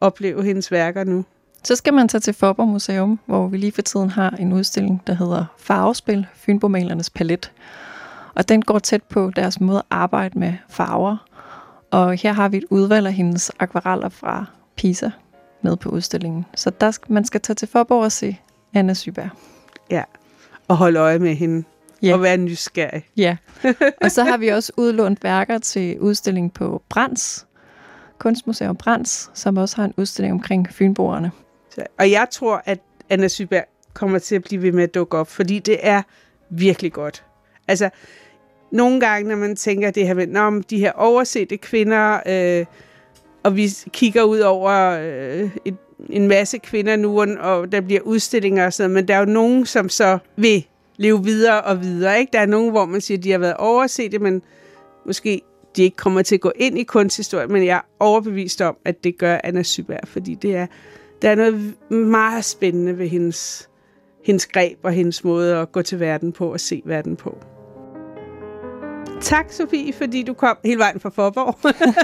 opleve 0.00 0.44
hendes 0.44 0.72
værker 0.72 1.04
nu? 1.04 1.24
Så 1.64 1.76
skal 1.76 1.94
man 1.94 2.08
tage 2.08 2.20
til 2.20 2.34
Forborg 2.34 2.68
Museum, 2.68 3.20
hvor 3.26 3.48
vi 3.48 3.56
lige 3.56 3.72
for 3.72 3.82
tiden 3.82 4.10
har 4.10 4.30
en 4.30 4.52
udstilling, 4.52 5.02
der 5.06 5.14
hedder 5.14 5.44
Farvespil, 5.58 6.26
Fynbomalernes 6.34 7.10
palet. 7.10 7.52
Og 8.34 8.48
den 8.48 8.62
går 8.62 8.78
tæt 8.78 9.02
på 9.02 9.30
deres 9.36 9.60
måde 9.60 9.78
at 9.78 9.84
arbejde 9.90 10.38
med 10.38 10.52
farver. 10.68 11.16
Og 11.94 12.14
her 12.14 12.32
har 12.32 12.48
vi 12.48 12.56
et 12.56 12.64
udvalg 12.70 13.06
af 13.06 13.12
hendes 13.12 13.52
akvareller 13.58 14.08
fra 14.08 14.44
Pisa 14.76 15.10
med 15.62 15.76
på 15.76 15.88
udstillingen. 15.88 16.46
Så 16.54 16.70
der 16.70 16.90
skal, 16.90 17.12
man 17.12 17.24
skal 17.24 17.40
tage 17.40 17.54
til 17.54 17.68
Forborg 17.68 18.04
og 18.04 18.12
se 18.12 18.36
Anna 18.74 18.94
Syberg. 18.94 19.28
Ja, 19.90 20.02
og 20.68 20.76
holde 20.76 21.00
øje 21.00 21.18
med 21.18 21.34
hende. 21.34 21.64
Ja. 22.02 22.14
Og 22.14 22.22
være 22.22 22.36
nysgerrig. 22.36 23.04
Ja. 23.16 23.36
Og 24.02 24.10
så 24.10 24.24
har 24.24 24.36
vi 24.36 24.48
også 24.48 24.72
udlånt 24.76 25.24
værker 25.24 25.58
til 25.58 26.00
udstilling 26.00 26.52
på 26.52 26.82
Brands, 26.88 27.46
Kunstmuseum 28.18 28.76
Brands, 28.76 29.30
som 29.34 29.56
også 29.56 29.76
har 29.76 29.84
en 29.84 29.94
udstilling 29.96 30.32
omkring 30.32 30.68
Fynboerne. 30.70 31.30
Og 31.98 32.10
jeg 32.10 32.26
tror, 32.30 32.62
at 32.64 32.78
Anna 33.10 33.28
Syberg 33.28 33.64
kommer 33.92 34.18
til 34.18 34.34
at 34.34 34.42
blive 34.42 34.62
ved 34.62 34.72
med 34.72 34.82
at 34.82 34.94
dukke 34.94 35.18
op, 35.18 35.28
fordi 35.28 35.58
det 35.58 35.78
er 35.82 36.02
virkelig 36.50 36.92
godt. 36.92 37.24
Altså, 37.68 37.90
nogle 38.74 39.00
gange, 39.00 39.28
når 39.28 39.36
man 39.36 39.56
tænker 39.56 39.90
det 39.90 40.06
her 40.06 40.14
med, 40.14 40.36
om 40.36 40.62
de 40.62 40.78
her 40.78 40.92
oversete 40.92 41.56
kvinder, 41.56 42.20
øh, 42.26 42.66
og 43.42 43.56
vi 43.56 43.68
kigger 43.92 44.22
ud 44.22 44.38
over 44.38 44.98
øh, 45.02 45.50
et 45.64 45.76
en 46.10 46.28
masse 46.28 46.58
kvinder 46.58 46.96
nu, 46.96 47.22
og 47.40 47.72
der 47.72 47.80
bliver 47.80 48.00
udstillinger 48.00 48.66
og 48.66 48.72
sådan 48.72 48.90
men 48.90 49.08
der 49.08 49.14
er 49.14 49.18
jo 49.18 49.24
nogen, 49.24 49.66
som 49.66 49.88
så 49.88 50.18
vil 50.36 50.66
leve 50.96 51.24
videre 51.24 51.62
og 51.62 51.82
videre. 51.82 52.18
Ikke? 52.18 52.30
Der 52.32 52.38
er 52.38 52.46
nogen, 52.46 52.70
hvor 52.70 52.84
man 52.84 53.00
siger, 53.00 53.18
at 53.18 53.24
de 53.24 53.30
har 53.30 53.38
været 53.38 53.56
overset, 53.56 54.20
men 54.20 54.42
måske 55.06 55.42
de 55.76 55.82
ikke 55.82 55.96
kommer 55.96 56.22
til 56.22 56.34
at 56.34 56.40
gå 56.40 56.52
ind 56.56 56.78
i 56.78 56.82
kunsthistorien, 56.82 57.52
men 57.52 57.64
jeg 57.64 57.76
er 57.76 57.86
overbevist 58.00 58.60
om, 58.60 58.76
at 58.84 59.04
det 59.04 59.18
gør 59.18 59.40
Anna 59.44 59.62
Syberg, 59.62 60.08
fordi 60.08 60.34
det 60.34 60.56
er, 60.56 60.66
der 61.22 61.30
er 61.30 61.34
noget 61.34 61.74
meget 61.90 62.44
spændende 62.44 62.98
ved 62.98 63.08
hendes, 63.08 63.68
hendes 64.24 64.46
greb 64.46 64.78
og 64.82 64.92
hendes 64.92 65.24
måde 65.24 65.56
at 65.56 65.72
gå 65.72 65.82
til 65.82 66.00
verden 66.00 66.32
på 66.32 66.52
og 66.52 66.60
se 66.60 66.82
verden 66.84 67.16
på. 67.16 67.38
Tak, 69.24 69.52
Sofie, 69.52 69.92
fordi 69.92 70.22
du 70.22 70.34
kom 70.34 70.56
hele 70.64 70.78
vejen 70.78 71.00
fra 71.00 71.08
Forborg 71.08 71.58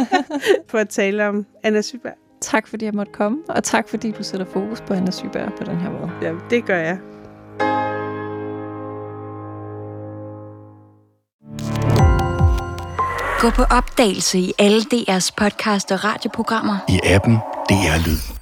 for 0.71 0.79
at 0.79 0.89
tale 0.89 1.29
om 1.29 1.47
Anna 1.63 1.83
Syberg. 1.83 2.15
Tak, 2.41 2.69
fordi 2.69 2.85
jeg 2.85 2.95
måtte 2.95 3.13
komme, 3.13 3.39
og 3.49 3.65
tak, 3.65 3.89
fordi 3.89 4.11
du 4.11 4.23
sætter 4.23 4.47
fokus 4.47 4.81
på 4.81 4.95
Anna 4.95 5.11
Syberg 5.11 5.53
på 5.59 5.65
den 5.65 5.77
her 5.77 5.91
måde. 5.91 6.11
Ja, 6.23 6.33
det 6.51 6.65
gør 6.65 6.79
jeg. 6.79 6.99
Gå 13.41 13.51
på 13.51 13.63
opdagelse 13.63 14.39
i 14.39 14.53
alle 14.59 14.81
DR's 14.81 15.31
podcast 15.37 15.93
og 15.93 16.05
radioprogrammer. 16.05 16.77
I 16.89 17.01
appen 17.05 17.35
DR 17.69 18.07
Lyd. 18.07 18.40